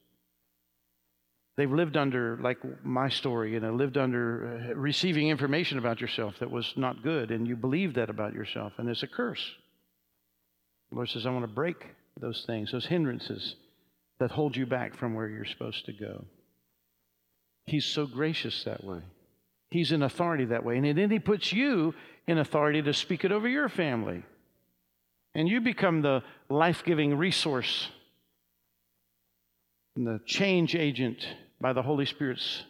They've 1.56 1.70
lived 1.70 1.96
under, 1.96 2.38
like 2.38 2.58
my 2.84 3.08
story, 3.08 3.52
you 3.52 3.60
know, 3.60 3.74
lived 3.74 3.98
under 3.98 4.70
uh, 4.70 4.74
receiving 4.74 5.28
information 5.28 5.78
about 5.78 6.00
yourself 6.00 6.38
that 6.40 6.50
was 6.50 6.72
not 6.76 7.02
good, 7.02 7.30
and 7.30 7.46
you 7.46 7.56
believe 7.56 7.94
that 7.94 8.08
about 8.08 8.32
yourself, 8.32 8.72
and 8.78 8.88
it's 8.88 9.02
a 9.02 9.06
curse. 9.06 9.52
The 10.90 10.96
Lord 10.96 11.10
says, 11.10 11.26
I 11.26 11.30
want 11.30 11.44
to 11.44 11.52
break 11.52 11.86
those 12.18 12.44
things, 12.46 12.72
those 12.72 12.86
hindrances 12.86 13.54
that 14.18 14.30
hold 14.30 14.56
you 14.56 14.66
back 14.66 14.96
from 14.96 15.14
where 15.14 15.28
you're 15.28 15.44
supposed 15.44 15.84
to 15.86 15.92
go. 15.92 16.24
He's 17.66 17.84
so 17.84 18.06
gracious 18.06 18.64
that 18.64 18.82
way. 18.82 19.00
He's 19.72 19.90
in 19.90 20.02
authority 20.02 20.44
that 20.46 20.64
way. 20.64 20.76
And 20.76 20.98
then 20.98 21.10
He 21.10 21.18
puts 21.18 21.52
you 21.52 21.94
in 22.26 22.38
authority 22.38 22.82
to 22.82 22.92
speak 22.92 23.24
it 23.24 23.32
over 23.32 23.48
your 23.48 23.68
family. 23.68 24.22
And 25.34 25.48
you 25.48 25.60
become 25.60 26.02
the 26.02 26.22
life 26.50 26.82
giving 26.84 27.16
resource 27.16 27.88
and 29.96 30.06
the 30.06 30.20
change 30.26 30.74
agent 30.74 31.26
by 31.60 31.72
the 31.72 31.82
Holy 31.82 32.04
Spirit's 32.04 32.64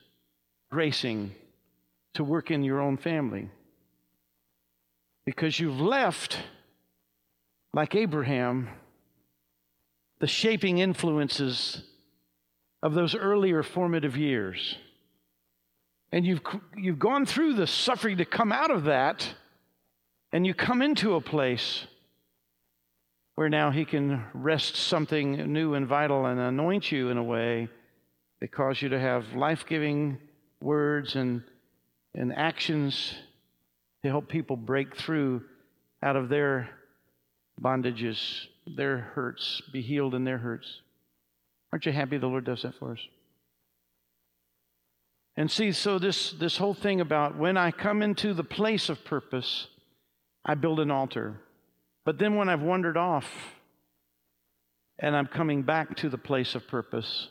gracing 0.70 1.34
to 2.14 2.22
work 2.22 2.50
in 2.50 2.62
your 2.62 2.80
own 2.80 2.96
family. 2.96 3.48
Because 5.24 5.58
you've 5.58 5.80
left, 5.80 6.38
like 7.74 7.94
Abraham, 7.94 8.68
the 10.20 10.26
shaping 10.28 10.78
influences 10.78 11.82
of 12.80 12.94
those 12.94 13.14
earlier 13.14 13.62
formative 13.62 14.16
years. 14.16 14.76
And 16.12 16.26
you've, 16.26 16.42
you've 16.76 16.98
gone 16.98 17.24
through 17.24 17.54
the 17.54 17.66
suffering 17.66 18.18
to 18.18 18.24
come 18.24 18.52
out 18.52 18.70
of 18.70 18.84
that 18.84 19.26
and 20.32 20.46
you 20.46 20.54
come 20.54 20.82
into 20.82 21.14
a 21.14 21.20
place 21.20 21.86
where 23.34 23.48
now 23.48 23.70
He 23.70 23.84
can 23.84 24.24
rest 24.34 24.76
something 24.76 25.52
new 25.52 25.74
and 25.74 25.86
vital 25.86 26.26
and 26.26 26.38
anoint 26.38 26.92
you 26.92 27.08
in 27.08 27.16
a 27.16 27.22
way 27.22 27.68
that 28.40 28.52
cause 28.52 28.82
you 28.82 28.90
to 28.90 28.98
have 28.98 29.34
life 29.34 29.64
giving 29.66 30.18
words 30.60 31.16
and, 31.16 31.42
and 32.14 32.32
actions 32.34 33.14
to 34.02 34.08
help 34.08 34.28
people 34.28 34.56
break 34.56 34.96
through 34.96 35.42
out 36.02 36.16
of 36.16 36.28
their 36.28 36.68
bondages, 37.60 38.18
their 38.76 38.98
hurts, 38.98 39.62
be 39.72 39.80
healed 39.80 40.14
in 40.14 40.24
their 40.24 40.38
hurts. 40.38 40.80
Aren't 41.72 41.86
you 41.86 41.92
happy 41.92 42.18
the 42.18 42.26
Lord 42.26 42.44
does 42.44 42.62
that 42.62 42.74
for 42.74 42.92
us? 42.92 42.98
And 45.36 45.50
see, 45.50 45.72
so 45.72 45.98
this, 45.98 46.32
this 46.32 46.58
whole 46.58 46.74
thing 46.74 47.00
about 47.00 47.36
when 47.36 47.56
I 47.56 47.70
come 47.70 48.02
into 48.02 48.34
the 48.34 48.44
place 48.44 48.88
of 48.88 49.04
purpose, 49.04 49.68
I 50.44 50.54
build 50.54 50.80
an 50.80 50.90
altar. 50.90 51.40
But 52.04 52.18
then 52.18 52.36
when 52.36 52.48
I've 52.48 52.62
wandered 52.62 52.96
off 52.96 53.26
and 54.98 55.16
I'm 55.16 55.26
coming 55.26 55.62
back 55.62 55.96
to 55.98 56.08
the 56.08 56.18
place 56.18 56.54
of 56.54 56.66
purpose, 56.68 57.28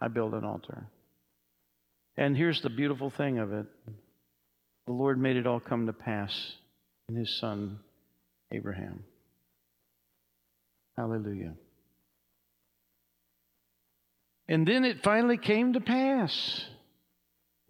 I 0.00 0.08
build 0.08 0.34
an 0.34 0.44
altar. 0.44 0.86
And 2.16 2.36
here's 2.36 2.62
the 2.62 2.70
beautiful 2.70 3.10
thing 3.10 3.38
of 3.38 3.52
it 3.52 3.66
the 4.86 4.92
Lord 4.92 5.18
made 5.18 5.36
it 5.36 5.46
all 5.46 5.60
come 5.60 5.86
to 5.86 5.92
pass 5.92 6.52
in 7.08 7.16
his 7.16 7.38
son, 7.40 7.78
Abraham. 8.52 9.02
Hallelujah. 10.96 11.54
And 14.46 14.68
then 14.68 14.84
it 14.84 15.02
finally 15.02 15.38
came 15.38 15.72
to 15.72 15.80
pass. 15.80 16.66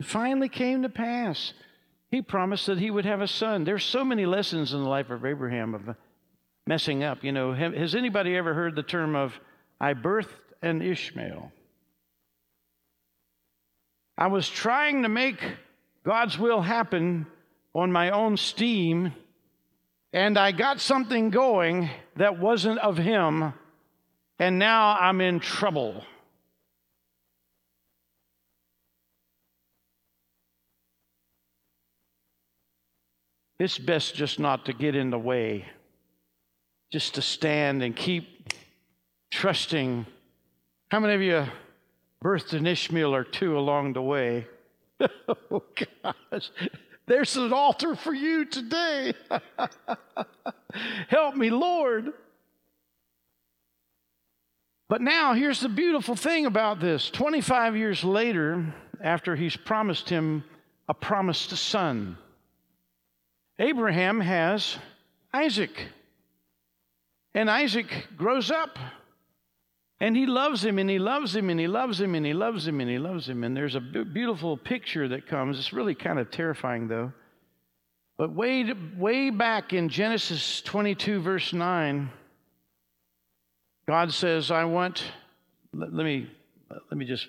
Finally 0.02 0.48
came 0.48 0.82
to 0.82 0.88
pass. 0.88 1.52
He 2.10 2.22
promised 2.22 2.66
that 2.66 2.78
he 2.78 2.90
would 2.90 3.04
have 3.04 3.20
a 3.20 3.28
son. 3.28 3.64
There's 3.64 3.84
so 3.84 4.04
many 4.04 4.26
lessons 4.26 4.72
in 4.72 4.82
the 4.82 4.88
life 4.88 5.10
of 5.10 5.24
Abraham 5.24 5.74
of 5.74 5.96
messing 6.66 7.02
up. 7.02 7.24
You 7.24 7.32
know, 7.32 7.52
has 7.52 7.94
anybody 7.94 8.36
ever 8.36 8.54
heard 8.54 8.76
the 8.76 8.82
term 8.82 9.16
of 9.16 9.38
I 9.80 9.94
birthed 9.94 10.28
an 10.62 10.82
Ishmael? 10.82 11.52
I 14.16 14.28
was 14.28 14.48
trying 14.48 15.02
to 15.02 15.08
make 15.08 15.42
God's 16.04 16.38
will 16.38 16.60
happen 16.62 17.26
on 17.74 17.90
my 17.90 18.10
own 18.10 18.36
steam, 18.36 19.12
and 20.12 20.38
I 20.38 20.52
got 20.52 20.80
something 20.80 21.30
going 21.30 21.90
that 22.16 22.38
wasn't 22.38 22.78
of 22.78 22.96
Him, 22.96 23.52
and 24.38 24.58
now 24.58 24.96
I'm 25.00 25.20
in 25.20 25.40
trouble. 25.40 26.04
It's 33.58 33.78
best 33.78 34.14
just 34.14 34.38
not 34.38 34.66
to 34.66 34.72
get 34.72 34.94
in 34.94 35.10
the 35.10 35.18
way, 35.18 35.66
just 36.92 37.14
to 37.14 37.22
stand 37.22 37.82
and 37.82 37.94
keep 37.94 38.52
trusting. 39.30 40.06
How 40.88 41.00
many 41.00 41.14
of 41.14 41.22
you 41.22 41.46
birthed 42.22 42.52
an 42.52 42.66
Ishmael 42.66 43.14
or 43.14 43.24
two 43.24 43.58
along 43.58 43.92
the 43.92 44.02
way? 44.02 44.46
oh, 45.28 45.62
gosh. 46.02 46.50
There's 47.06 47.36
an 47.36 47.52
altar 47.52 47.94
for 47.96 48.14
you 48.14 48.44
today. 48.46 49.12
Help 51.08 51.36
me, 51.36 51.50
Lord. 51.50 52.12
But 54.88 55.00
now, 55.00 55.34
here's 55.34 55.60
the 55.60 55.68
beautiful 55.68 56.14
thing 56.14 56.46
about 56.46 56.80
this 56.80 57.10
25 57.10 57.76
years 57.76 58.04
later, 58.04 58.74
after 59.00 59.36
he's 59.36 59.56
promised 59.56 60.08
him 60.08 60.44
a 60.88 60.94
promised 60.94 61.50
son, 61.56 62.16
Abraham 63.58 64.20
has 64.20 64.76
Isaac. 65.32 65.88
And 67.34 67.50
Isaac 67.50 68.08
grows 68.16 68.50
up. 68.50 68.78
And 70.00 70.16
he 70.16 70.26
loves 70.26 70.64
him 70.64 70.78
and 70.78 70.90
he 70.90 70.98
loves 70.98 71.34
him 71.34 71.50
and 71.50 71.58
he 71.58 71.68
loves 71.68 72.00
him 72.00 72.14
and 72.14 72.26
he 72.26 72.34
loves 72.34 72.66
him 72.66 72.80
and 72.80 72.90
he 72.90 72.98
loves 72.98 73.28
him. 73.28 73.44
And 73.44 73.56
there's 73.56 73.76
a 73.76 73.80
beautiful 73.80 74.56
picture 74.56 75.08
that 75.08 75.26
comes. 75.26 75.58
It's 75.58 75.72
really 75.72 75.94
kind 75.94 76.18
of 76.18 76.30
terrifying, 76.30 76.88
though. 76.88 77.12
But 78.18 78.32
way, 78.32 78.72
way 78.96 79.30
back 79.30 79.72
in 79.72 79.88
Genesis 79.88 80.60
22, 80.62 81.20
verse 81.20 81.52
9, 81.52 82.10
God 83.86 84.12
says, 84.12 84.50
I 84.50 84.64
want, 84.64 85.02
let, 85.72 85.92
let 85.92 86.04
me, 86.04 86.30
let 86.70 86.96
me 86.96 87.04
just, 87.04 87.28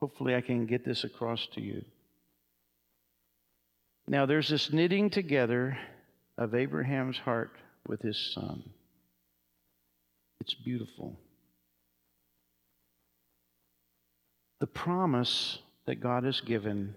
hopefully 0.00 0.34
I 0.34 0.40
can 0.40 0.66
get 0.66 0.84
this 0.84 1.04
across 1.04 1.46
to 1.54 1.60
you. 1.60 1.84
Now, 4.10 4.24
there's 4.24 4.48
this 4.48 4.72
knitting 4.72 5.10
together 5.10 5.78
of 6.38 6.54
Abraham's 6.54 7.18
heart 7.18 7.50
with 7.86 8.00
his 8.00 8.16
son. 8.34 8.62
It's 10.40 10.54
beautiful. 10.54 11.20
The 14.60 14.66
promise 14.66 15.58
that 15.84 16.00
God 16.00 16.24
has 16.24 16.40
given 16.40 16.94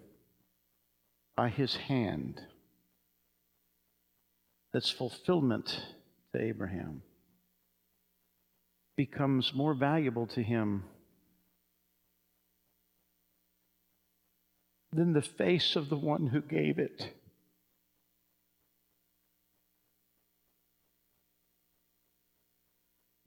by 1.36 1.50
his 1.50 1.76
hand 1.76 2.40
that's 4.72 4.90
fulfillment 4.90 5.86
to 6.34 6.42
Abraham. 6.42 7.02
becomes 8.96 9.54
more 9.54 9.74
valuable 9.74 10.28
to 10.28 10.42
him 10.42 10.86
than 14.94 15.14
the 15.14 15.22
face 15.22 15.76
of 15.76 15.90
the 15.90 15.98
one 15.98 16.28
who 16.28 16.42
gave 16.42 16.78
it. 16.78 17.14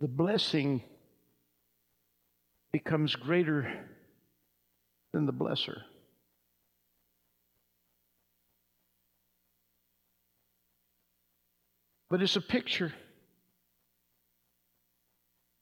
The 0.00 0.08
blessing 0.08 0.82
becomes 2.72 3.16
greater 3.16 3.72
than 5.12 5.24
the 5.24 5.32
blesser. 5.32 5.82
But 12.10 12.20
it's 12.20 12.36
a 12.36 12.40
picture. 12.40 12.92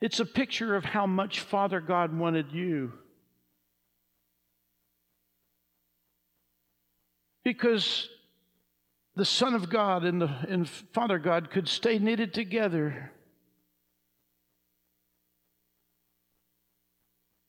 It's 0.00 0.18
a 0.18 0.26
picture 0.26 0.74
of 0.74 0.84
how 0.84 1.06
much 1.06 1.40
Father 1.40 1.80
God 1.80 2.12
wanted 2.12 2.50
you. 2.50 2.92
Because 7.44 8.08
the 9.16 9.24
Son 9.24 9.54
of 9.54 9.68
God 9.68 10.04
and, 10.04 10.22
the, 10.22 10.30
and 10.48 10.68
Father 10.68 11.18
God 11.18 11.50
could 11.50 11.68
stay 11.68 11.98
knitted 11.98 12.32
together 12.32 13.10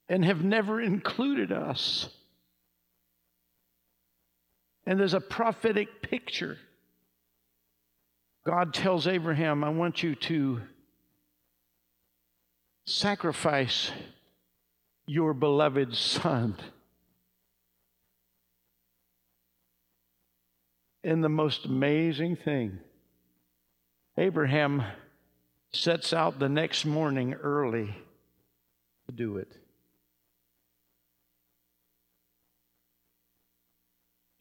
and 0.10 0.25
have 0.25 0.43
never 0.43 0.82
included 0.82 1.51
us. 1.51 2.10
And 4.86 4.99
there's 4.99 5.13
a 5.13 5.21
prophetic 5.21 6.01
picture. 6.01 6.58
God 8.45 8.73
tells 8.73 9.08
Abraham, 9.08 9.63
I 9.63 9.69
want 9.69 10.03
you 10.03 10.15
to 10.15 10.62
sacrifice 12.86 13.91
your 15.06 15.34
beloved 15.34 15.95
son. 15.95 16.58
And 21.03 21.23
the 21.23 21.29
most 21.29 21.65
amazing 21.65 22.37
thing, 22.37 22.79
Abraham 24.17 24.83
sets 25.73 26.13
out 26.13 26.39
the 26.39 26.49
next 26.49 26.85
morning 26.85 27.33
early 27.33 27.95
to 29.07 29.11
do 29.11 29.37
it. 29.37 29.51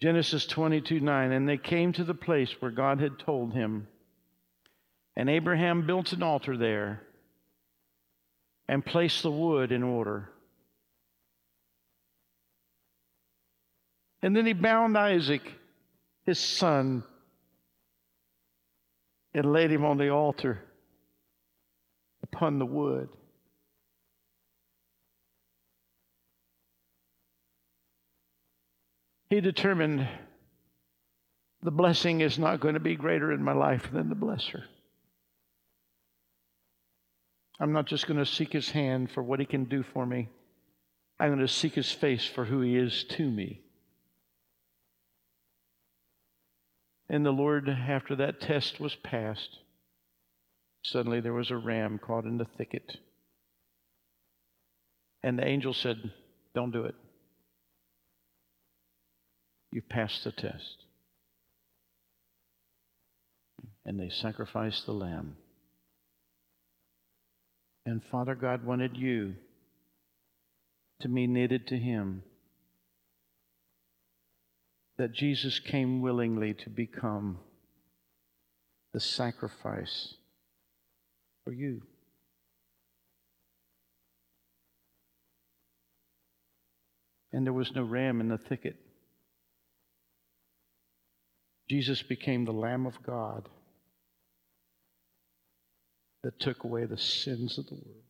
Genesis 0.01 0.47
22 0.47 1.01
9. 1.01 1.33
And 1.33 1.49
they 1.49 1.59
came 1.59 1.93
to 1.93 2.05
the 2.05 2.15
place 2.15 2.55
where 2.61 2.71
God 2.71 3.01
had 3.01 3.19
told 3.19 3.55
him. 3.55 3.87
And 5.17 5.31
Abraham 5.31 5.87
built 5.87 6.13
an 6.13 6.23
altar 6.23 6.57
there 6.57 7.03
and 8.69 8.85
placed 8.85 9.23
the 9.23 9.31
wood 9.31 9.71
in 9.71 9.83
order. 9.83 10.29
And 14.23 14.37
then 14.37 14.47
he 14.47 14.53
bound 14.53 14.97
Isaac 14.97 15.43
his 16.25 16.39
son 16.39 17.03
and 19.35 19.53
laid 19.53 19.71
him 19.71 19.85
on 19.85 19.99
the 19.99 20.11
altar 20.11 20.63
upon 22.23 22.59
the 22.59 22.67
wood. 22.67 23.09
He 29.31 29.41
determined 29.41 30.07
the 31.63 31.71
blessing 31.71 32.21
is 32.21 32.39
not 32.39 32.61
going 32.61 32.75
to 32.75 32.81
be 32.81 32.97
greater 32.97 33.33
in 33.33 33.43
my 33.43 33.55
life 33.55 33.91
than 33.91 34.09
the 34.09 34.15
blesser. 34.15 34.65
I'm 37.59 37.73
not 37.73 37.87
just 37.87 38.07
going 38.07 38.19
to 38.19 38.27
seek 38.27 38.53
his 38.53 38.71
hand 38.71 39.11
for 39.11 39.23
what 39.23 39.41
he 39.41 39.47
can 39.47 39.65
do 39.65 39.83
for 39.83 40.05
me. 40.05 40.29
I'm 41.19 41.29
going 41.29 41.39
to 41.39 41.49
seek 41.49 41.75
his 41.75 41.91
face 41.91 42.27
for 42.27 42.45
who 42.45 42.61
he 42.61 42.77
is 42.77 43.05
to 43.05 43.31
me. 43.31 43.63
And 47.13 47.27
the 47.27 47.31
Lord, 47.31 47.69
after 47.69 48.17
that 48.17 48.41
test 48.41 48.81
was 48.81 48.97
passed, 49.05 49.59
suddenly 50.83 51.21
there 51.21 51.35
was 51.35 51.51
a 51.51 51.57
ram 51.59 52.01
caught 52.03 52.25
in 52.25 52.39
the 52.39 52.47
thicket. 52.57 52.97
And 55.23 55.39
the 55.39 55.47
angel 55.47 55.75
said, 55.75 55.99
Don't 56.55 56.71
do 56.71 56.87
it. 56.87 56.95
You've 59.73 59.91
passed 59.91 60.25
the 60.25 60.33
test. 60.33 60.85
And 63.85 64.01
they 64.01 64.09
sacrificed 64.09 64.87
the 64.87 64.93
lamb. 64.93 65.37
And 67.85 68.01
Father 68.11 68.35
God 68.35 68.65
wanted 68.65 68.97
you 68.97 69.35
to 71.03 71.09
be 71.11 71.27
knitted 71.27 71.67
to 71.67 71.77
Him 71.77 72.23
that 75.03 75.11
Jesus 75.11 75.59
came 75.59 76.01
willingly 76.01 76.55
to 76.55 76.71
become 76.71 77.41
the 78.95 79.01
sacrifice 79.01 80.15
for 81.43 81.53
you. 81.53 81.83
And 87.33 87.45
there 87.45 87.53
was 87.53 87.75
no 87.75 87.83
ram 87.83 88.21
in 88.21 88.29
the 88.29 88.39
thicket. 88.39 88.77
Jesus 91.69 92.01
became 92.05 92.45
the 92.45 92.53
Lamb 92.53 92.87
of 92.87 93.03
God 93.03 93.49
that 96.23 96.39
took 96.39 96.63
away 96.63 96.85
the 96.85 96.97
sins 96.97 97.59
of 97.59 97.67
the 97.67 97.75
world. 97.75 98.05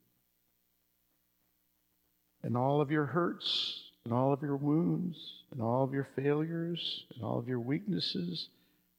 And 2.42 2.54
all 2.54 2.82
of 2.82 2.90
your 2.90 3.06
hurts 3.06 3.91
and 4.04 4.12
all 4.12 4.32
of 4.32 4.42
your 4.42 4.56
wounds 4.56 5.16
and 5.52 5.62
all 5.62 5.84
of 5.84 5.92
your 5.92 6.08
failures 6.16 7.04
and 7.14 7.24
all 7.24 7.38
of 7.38 7.48
your 7.48 7.60
weaknesses, 7.60 8.48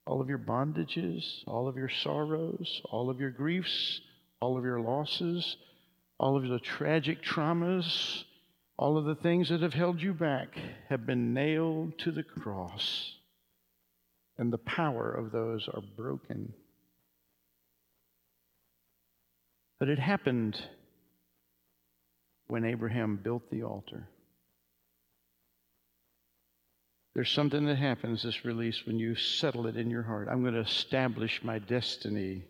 all 0.05 0.21
of 0.21 0.29
your 0.29 0.37
bondages, 0.37 1.43
all 1.45 1.67
of 1.67 1.75
your 1.75 1.89
sorrows, 1.89 2.81
all 2.89 3.09
of 3.09 3.19
your 3.19 3.31
griefs, 3.31 4.01
all 4.39 4.57
of 4.57 4.63
your 4.63 4.79
losses, 4.79 5.57
all 6.19 6.37
of 6.37 6.47
the 6.47 6.59
tragic 6.59 7.23
traumas, 7.23 8.23
all 8.77 8.97
of 8.97 9.05
the 9.05 9.15
things 9.15 9.49
that 9.49 9.61
have 9.61 9.73
held 9.73 10.01
you 10.01 10.13
back 10.13 10.57
have 10.89 11.05
been 11.05 11.33
nailed 11.33 11.97
to 11.99 12.11
the 12.11 12.23
cross. 12.23 13.13
And 14.37 14.51
the 14.51 14.57
power 14.57 15.11
of 15.11 15.31
those 15.31 15.67
are 15.71 15.81
broken. 15.95 16.53
But 19.79 19.89
it 19.89 19.99
happened 19.99 20.59
when 22.47 22.65
Abraham 22.65 23.19
built 23.21 23.49
the 23.51 23.63
altar. 23.63 24.07
There's 27.15 27.31
something 27.31 27.65
that 27.67 27.77
happens 27.77 28.23
this 28.23 28.43
release 28.43 28.81
when 28.85 28.97
you 28.97 29.15
settle 29.15 29.67
it 29.67 29.77
in 29.77 29.89
your 29.89 30.01
heart. 30.01 30.27
I'm 30.31 30.41
going 30.41 30.55
to 30.55 30.61
establish 30.61 31.41
my 31.43 31.59
destiny 31.59 32.43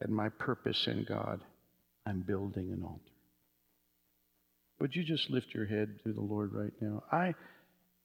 and 0.00 0.14
my 0.14 0.28
purpose 0.28 0.86
in 0.86 1.04
God. 1.04 1.40
I'm 2.06 2.20
building 2.20 2.72
an 2.72 2.84
altar. 2.84 3.02
Would 4.78 4.94
you 4.94 5.02
just 5.02 5.30
lift 5.30 5.54
your 5.54 5.66
head 5.66 5.98
to 6.04 6.12
the 6.12 6.20
Lord 6.20 6.52
right 6.52 6.72
now? 6.80 7.02
I, 7.10 7.34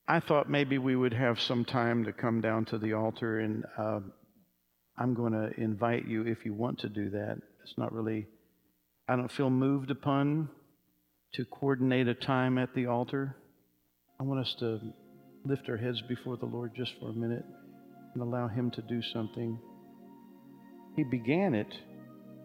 I 0.08 0.22
thought 0.22 0.50
maybe 0.50 0.80
we 0.80 0.96
would 0.96 1.14
have 1.14 1.40
some 1.40 1.66
time 1.66 2.06
to 2.06 2.14
come 2.14 2.42
down 2.42 2.66
to 2.66 2.80
the 2.80 2.94
altar, 2.94 3.40
and 3.40 3.66
uh, 3.78 4.00
I'm 4.98 5.14
going 5.14 5.34
to 5.34 5.52
invite 5.62 6.08
you 6.08 6.26
if 6.26 6.46
you 6.46 6.54
want 6.54 6.80
to 6.80 6.90
do 6.90 7.12
that. 7.12 7.38
It's 7.64 7.78
not 7.78 7.94
really, 7.94 8.26
I 9.08 9.16
don't 9.18 9.32
feel 9.32 9.50
moved 9.52 9.92
upon 9.92 10.50
to 11.34 11.46
coordinate 11.46 12.08
a 12.08 12.16
time 12.16 12.58
at 12.58 12.74
the 12.74 12.88
altar. 12.88 13.36
I 14.20 14.24
want 14.24 14.40
us 14.40 14.56
to 14.60 14.80
lift 15.46 15.70
our 15.70 15.78
heads 15.78 16.02
before 16.08 16.38
the 16.38 16.46
Lord 16.46 16.72
just 16.76 16.94
for 17.00 17.10
a 17.10 17.14
minute 17.14 17.46
and 18.14 18.22
allow 18.22 18.48
Him 18.48 18.72
to 18.72 18.82
do 18.82 19.02
something. 19.14 19.58
He 20.96 21.04
began 21.04 21.54
it 21.54 21.74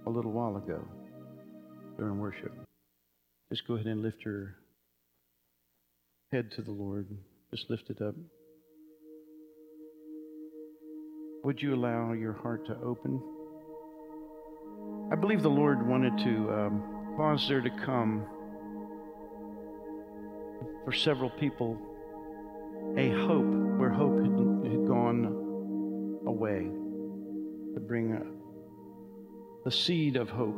a 0.06 0.10
little 0.10 0.32
while 0.32 0.56
ago 0.56 0.86
during 1.98 2.18
worship. 2.18 2.52
Just 3.50 3.66
go 3.66 3.74
ahead 3.74 3.86
and 3.86 4.02
lift 4.02 4.24
your 4.24 4.54
head 6.32 6.50
to 6.56 6.62
the 6.62 6.70
Lord. 6.70 7.08
Just 7.50 7.68
lift 7.68 7.90
it 7.90 8.00
up. 8.00 8.14
Would 11.44 11.62
you 11.62 11.74
allow 11.74 12.12
your 12.12 12.32
heart 12.32 12.66
to 12.66 12.76
open? 12.82 13.22
I 15.12 15.14
believe 15.14 15.42
the 15.42 15.48
Lord 15.48 15.86
wanted 15.86 16.16
to 16.18 16.52
um, 16.52 17.14
cause 17.16 17.46
there 17.48 17.60
to 17.60 17.70
come 17.84 18.26
for 20.84 20.92
several 20.92 21.30
people 21.30 21.78
a 22.96 23.10
hope 23.26 23.44
where 23.78 23.90
hope 23.90 24.16
had, 24.16 24.72
had 24.72 24.86
gone 24.86 25.26
away, 26.26 26.70
to 27.74 27.80
bring 27.80 28.12
a, 28.12 28.22
the 29.64 29.70
seed 29.70 30.16
of 30.16 30.30
hope, 30.30 30.56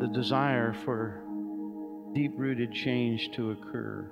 the 0.00 0.08
desire 0.08 0.74
for 0.84 1.22
deep 2.12 2.32
rooted 2.36 2.72
change 2.72 3.30
to 3.36 3.52
occur. 3.52 4.10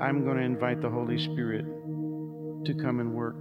I'm 0.00 0.24
going 0.24 0.36
to 0.36 0.44
invite 0.44 0.80
the 0.80 0.90
Holy 0.90 1.18
Spirit 1.18 1.64
to 2.66 2.74
come 2.74 3.00
and 3.00 3.12
work 3.14 3.36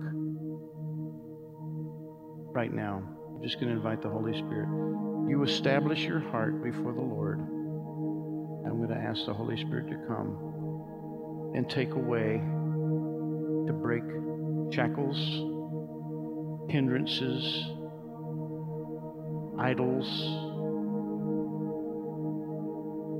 right 2.56 2.74
now. 2.74 3.04
I'm 3.36 3.43
just 3.43 3.60
going 3.60 3.67
to 3.67 3.76
invite 3.76 4.02
the 4.02 4.10
Holy 4.10 4.34
Spirit. 4.34 4.67
You 5.30 5.43
establish 5.43 6.04
your 6.04 6.20
heart 6.20 6.63
before 6.63 6.93
the 6.93 7.02
Lord. 7.02 7.57
I'm 8.65 8.78
going 8.78 8.89
to 8.89 8.96
ask 8.96 9.26
the 9.26 9.34
Holy 9.34 9.58
Spirit 9.58 9.88
to 9.89 9.98
come 10.08 11.52
and 11.56 11.70
take 11.70 11.91
away, 11.91 12.41
to 13.67 13.74
break 13.74 14.04
shackles, 14.74 15.17
hindrances, 16.70 17.43
idols, 19.60 20.08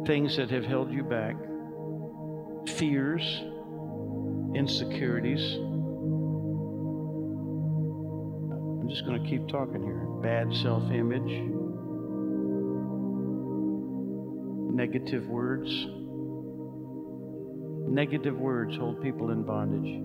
things 0.08 0.38
that 0.38 0.50
have 0.50 0.66
held 0.66 0.92
you 0.92 1.04
back, 1.04 1.36
fears, 2.78 3.24
insecurities. 4.56 5.42
I'm 8.80 8.88
just 8.90 9.06
going 9.06 9.22
to 9.22 9.30
keep 9.30 9.48
talking 9.48 9.84
here. 9.84 10.06
Bad 10.22 10.54
self 10.56 10.92
image, 10.92 11.32
negative 14.78 15.28
words. 15.28 15.88
Negative 17.90 18.38
words 18.38 18.78
hold 18.78 19.02
people 19.02 19.32
in 19.32 19.42
bondage. 19.42 20.04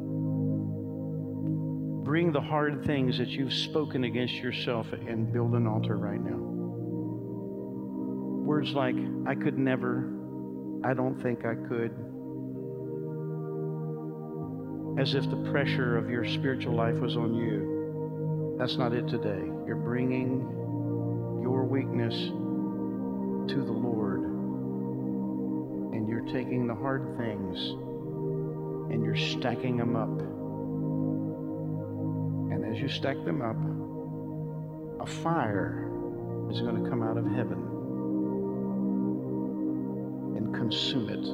Bring 2.07 2.33
the 2.33 2.41
hard 2.41 2.87
things 2.87 3.19
that 3.19 3.29
you've 3.29 3.53
spoken 3.53 4.05
against 4.05 4.35
yourself 4.37 4.91
and 4.95 5.31
build 5.31 5.53
an 5.53 5.67
altar 5.67 5.99
right 5.99 6.19
now. 6.19 6.39
Words 8.47 8.73
like, 8.73 8.97
I 9.27 9.35
could 9.35 9.59
never, 9.59 10.11
I 10.83 10.95
don't 10.95 11.23
think 11.23 11.45
I 11.45 11.55
could. 11.69 11.93
As 14.99 15.15
if 15.15 15.29
the 15.29 15.51
pressure 15.53 15.99
of 15.99 16.09
your 16.09 16.25
spiritual 16.25 16.75
life 16.75 16.97
was 16.97 17.19
on 17.19 17.35
you. 17.35 18.57
That's 18.59 18.79
not 18.79 18.95
it 18.95 19.07
today. 19.07 19.43
You're 19.67 19.77
bringing 19.77 20.41
your 21.43 21.65
weakness 21.65 22.15
to 22.15 23.63
the 23.65 23.73
Lord. 23.73 24.02
You're 26.25 26.33
taking 26.33 26.67
the 26.67 26.75
hard 26.75 27.17
things 27.17 27.59
and 28.93 29.05
you're 29.05 29.17
stacking 29.17 29.77
them 29.77 29.97
up 29.97 30.09
And 32.53 32.65
as 32.67 32.81
you 32.81 32.89
stack 32.89 33.17
them 33.25 33.41
up, 33.41 33.57
a 35.01 35.07
fire 35.23 35.91
is 36.51 36.61
going 36.61 36.85
to 36.85 36.91
come 36.91 37.03
out 37.03 37.17
of 37.17 37.25
heaven 37.25 37.59
and 40.37 40.55
consume 40.55 41.09
it. 41.09 41.25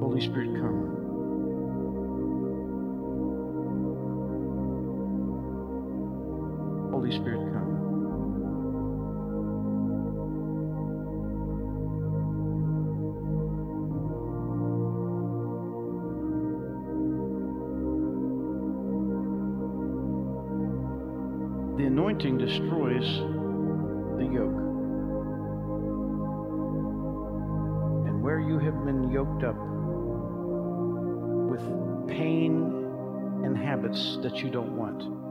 Holy 0.00 0.20
Spirit, 0.20 0.54
come. 0.60 1.03
Holy 7.04 7.16
Spirit, 7.16 7.52
come. 7.52 7.74
The 21.76 21.84
anointing 21.84 22.38
destroys 22.38 23.04
the 24.16 24.24
yoke. 24.32 24.60
And 28.06 28.22
where 28.22 28.40
you 28.40 28.58
have 28.60 28.82
been 28.86 29.10
yoked 29.10 29.44
up 29.44 29.58
with 31.50 32.08
pain 32.08 33.42
and 33.44 33.58
habits 33.58 34.16
that 34.22 34.38
you 34.38 34.48
don't 34.48 34.74
want, 34.74 35.23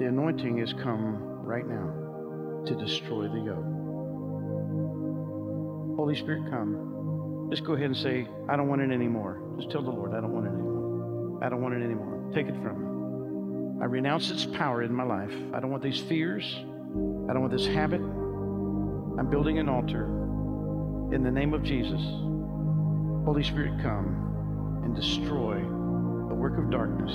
the 0.00 0.06
anointing 0.06 0.56
has 0.56 0.72
come 0.72 1.18
right 1.44 1.66
now 1.68 2.64
to 2.64 2.74
destroy 2.74 3.28
the 3.28 3.38
yoke. 3.38 3.66
Holy 5.94 6.16
Spirit, 6.16 6.50
come. 6.50 7.48
Just 7.50 7.64
go 7.66 7.74
ahead 7.74 7.84
and 7.84 7.96
say, 7.96 8.26
I 8.48 8.56
don't 8.56 8.68
want 8.68 8.80
it 8.80 8.90
anymore. 8.92 9.42
Just 9.58 9.70
tell 9.70 9.82
the 9.82 9.90
Lord, 9.90 10.14
I 10.14 10.22
don't 10.22 10.32
want 10.32 10.46
it 10.46 10.52
anymore. 10.54 11.44
I 11.44 11.50
don't 11.50 11.60
want 11.60 11.74
it 11.74 11.84
anymore. 11.84 12.30
Take 12.32 12.46
it 12.46 12.54
from 12.62 12.78
me. 12.80 13.82
I 13.82 13.84
renounce 13.84 14.30
its 14.30 14.46
power 14.46 14.82
in 14.82 14.94
my 14.94 15.04
life. 15.04 15.34
I 15.52 15.60
don't 15.60 15.70
want 15.70 15.82
these 15.82 16.00
fears. 16.00 16.50
I 16.56 17.34
don't 17.34 17.40
want 17.40 17.52
this 17.52 17.66
habit. 17.66 18.00
I'm 18.00 19.28
building 19.30 19.58
an 19.58 19.68
altar 19.68 20.04
in 21.12 21.22
the 21.22 21.30
name 21.30 21.52
of 21.52 21.62
Jesus. 21.62 22.00
Holy 23.26 23.42
Spirit, 23.42 23.82
come 23.82 24.80
and 24.82 24.96
destroy 24.96 25.56
the 25.58 26.34
work 26.34 26.56
of 26.56 26.70
darkness. 26.70 27.12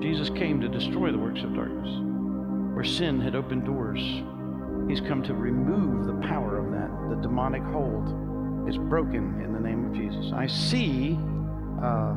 Jesus 0.00 0.30
came 0.30 0.60
to 0.60 0.68
destroy 0.68 1.10
the 1.10 1.18
works 1.18 1.42
of 1.42 1.56
darkness. 1.56 2.09
Where 2.80 2.88
sin 2.88 3.20
had 3.20 3.34
opened 3.34 3.66
doors, 3.66 4.00
He's 4.88 5.06
come 5.06 5.22
to 5.24 5.34
remove 5.34 6.06
the 6.06 6.26
power 6.26 6.56
of 6.56 6.72
that. 6.72 7.14
The 7.14 7.20
demonic 7.20 7.62
hold 7.64 8.08
is 8.66 8.78
broken 8.78 9.42
in 9.44 9.52
the 9.52 9.60
name 9.60 9.84
of 9.84 9.92
Jesus. 9.92 10.32
I 10.34 10.46
see 10.46 11.18
uh, 11.82 12.14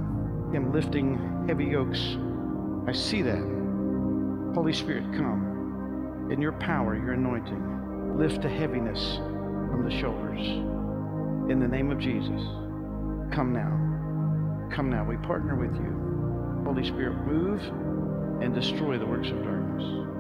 Him 0.53 0.71
lifting 0.71 1.43
heavy 1.49 1.65
yokes. 1.65 1.99
I 2.87 2.93
see 2.93 3.21
that. 3.23 3.43
Holy 4.55 4.71
Spirit, 4.71 5.03
come 5.17 6.29
in 6.31 6.39
your 6.39 6.53
power, 6.53 6.95
your 6.95 7.11
anointing. 7.11 8.17
Lift 8.17 8.41
the 8.41 8.47
heaviness 8.47 9.17
from 9.17 9.83
the 9.83 9.91
shoulders. 9.91 10.39
In 11.51 11.59
the 11.59 11.67
name 11.67 11.91
of 11.91 11.99
Jesus, 11.99 12.41
come 13.35 13.51
now. 13.51 14.69
Come 14.73 14.89
now. 14.89 15.03
We 15.03 15.17
partner 15.17 15.55
with 15.55 15.75
you. 15.75 16.63
Holy 16.63 16.85
Spirit, 16.87 17.27
move 17.27 17.59
and 18.41 18.55
destroy 18.55 18.97
the 18.97 19.05
works 19.05 19.27
of 19.27 19.43
darkness. 19.43 20.12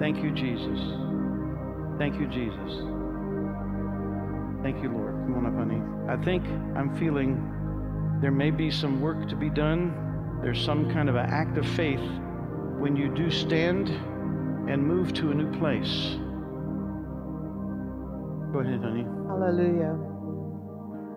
Thank 0.00 0.24
you, 0.24 0.30
Jesus. 0.30 0.80
Thank 1.98 2.18
you, 2.18 2.26
Jesus. 2.26 2.72
Thank 4.62 4.82
you, 4.82 4.90
Lord. 4.90 5.12
Come 5.12 5.34
on 5.36 5.44
up, 5.44 5.54
honey. 5.54 5.82
I 6.08 6.16
think 6.24 6.42
I'm 6.74 6.96
feeling 6.96 8.18
there 8.22 8.30
may 8.30 8.50
be 8.50 8.70
some 8.70 9.02
work 9.02 9.28
to 9.28 9.36
be 9.36 9.50
done. 9.50 10.40
There's 10.42 10.64
some 10.64 10.90
kind 10.90 11.10
of 11.10 11.16
an 11.16 11.28
act 11.28 11.58
of 11.58 11.66
faith 11.68 12.00
when 12.78 12.96
you 12.96 13.14
do 13.14 13.30
stand 13.30 13.90
and 14.70 14.82
move 14.82 15.12
to 15.12 15.32
a 15.32 15.34
new 15.34 15.52
place. 15.58 16.16
Go 18.54 18.60
ahead, 18.60 18.80
honey. 18.80 19.04
Hallelujah. 19.28 19.98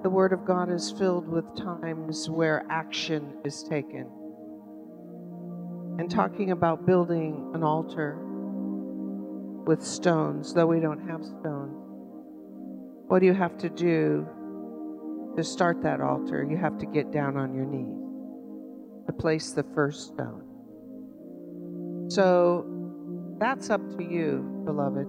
The 0.04 0.10
Word 0.10 0.34
of 0.34 0.43
God 0.43 0.69
is 0.69 0.91
filled 0.91 1.30
with 1.30 1.46
times 1.56 2.30
where 2.30 2.65
action 2.69 3.38
is 3.46 3.63
taken. 3.63 4.12
And 6.00 6.12
talking 6.12 6.52
about 6.52 6.86
building 6.86 7.50
an 7.56 7.63
altar 7.63 8.17
with 9.65 9.84
stones, 9.84 10.54
though 10.54 10.67
we 10.67 10.80
don't 10.80 11.08
have 11.10 11.23
stones, 11.23 11.76
what 13.08 13.19
do 13.19 13.26
you 13.26 13.34
have 13.34 13.58
to 13.60 13.69
do 13.69 14.28
to 15.36 15.43
start 15.43 15.82
that 15.84 16.02
altar? 16.02 16.45
You 16.49 16.58
have 16.58 16.78
to 16.80 16.86
get 16.86 17.12
down 17.12 17.38
on 17.38 17.54
your 17.54 17.65
knees 17.65 17.99
to 19.08 19.13
place 19.13 19.52
the 19.52 19.63
first 19.76 20.08
stone. 20.08 20.43
So 22.10 22.65
that's 23.39 23.69
up 23.69 23.82
to 23.97 24.04
you, 24.04 24.63
beloved. 24.65 25.08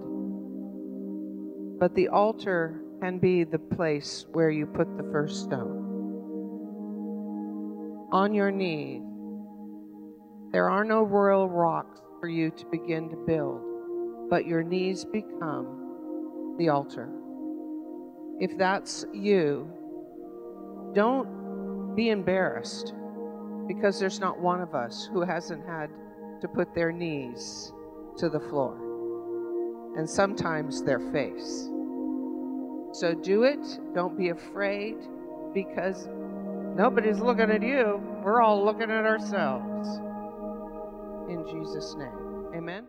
But 1.79 1.93
the 1.95 2.07
altar 2.09 2.81
can 3.01 3.19
be 3.19 3.43
the 3.43 3.59
place 3.59 4.25
where 4.31 4.49
you 4.49 4.65
put 4.65 4.97
the 4.97 5.03
first 5.11 5.43
stone. 5.43 5.83
On 8.11 8.33
your 8.33 8.51
knees, 8.51 9.01
there 10.51 10.69
are 10.69 10.85
no 10.85 11.03
royal 11.03 11.49
rocks 11.49 11.99
for 12.19 12.29
you 12.29 12.49
to 12.51 12.65
begin 12.67 13.09
to 13.09 13.17
build, 13.27 13.61
but 14.29 14.45
your 14.45 14.63
knees 14.63 15.05
become 15.05 16.55
the 16.57 16.69
altar. 16.69 17.09
If 18.39 18.57
that's 18.57 19.05
you, 19.13 19.69
don't 20.93 21.95
be 21.95 22.09
embarrassed 22.09 22.93
because 23.67 23.99
there's 23.99 24.19
not 24.19 24.39
one 24.39 24.61
of 24.61 24.75
us 24.75 25.09
who 25.11 25.21
hasn't 25.21 25.65
had 25.65 25.89
to 26.41 26.47
put 26.47 26.73
their 26.75 26.91
knees 26.91 27.71
to 28.17 28.29
the 28.29 28.39
floor 28.39 28.77
and 29.97 30.09
sometimes 30.09 30.83
their 30.83 30.99
face. 31.11 31.69
So 32.91 33.13
do 33.13 33.43
it. 33.43 33.59
Don't 33.93 34.17
be 34.17 34.29
afraid 34.29 34.95
because 35.53 36.07
nobody's 36.75 37.19
looking 37.19 37.51
at 37.51 37.61
you. 37.61 38.01
We're 38.23 38.41
all 38.41 38.63
looking 38.63 38.91
at 38.91 39.05
ourselves. 39.05 39.87
In 41.29 41.45
Jesus' 41.45 41.95
name. 41.97 42.53
Amen. 42.55 42.85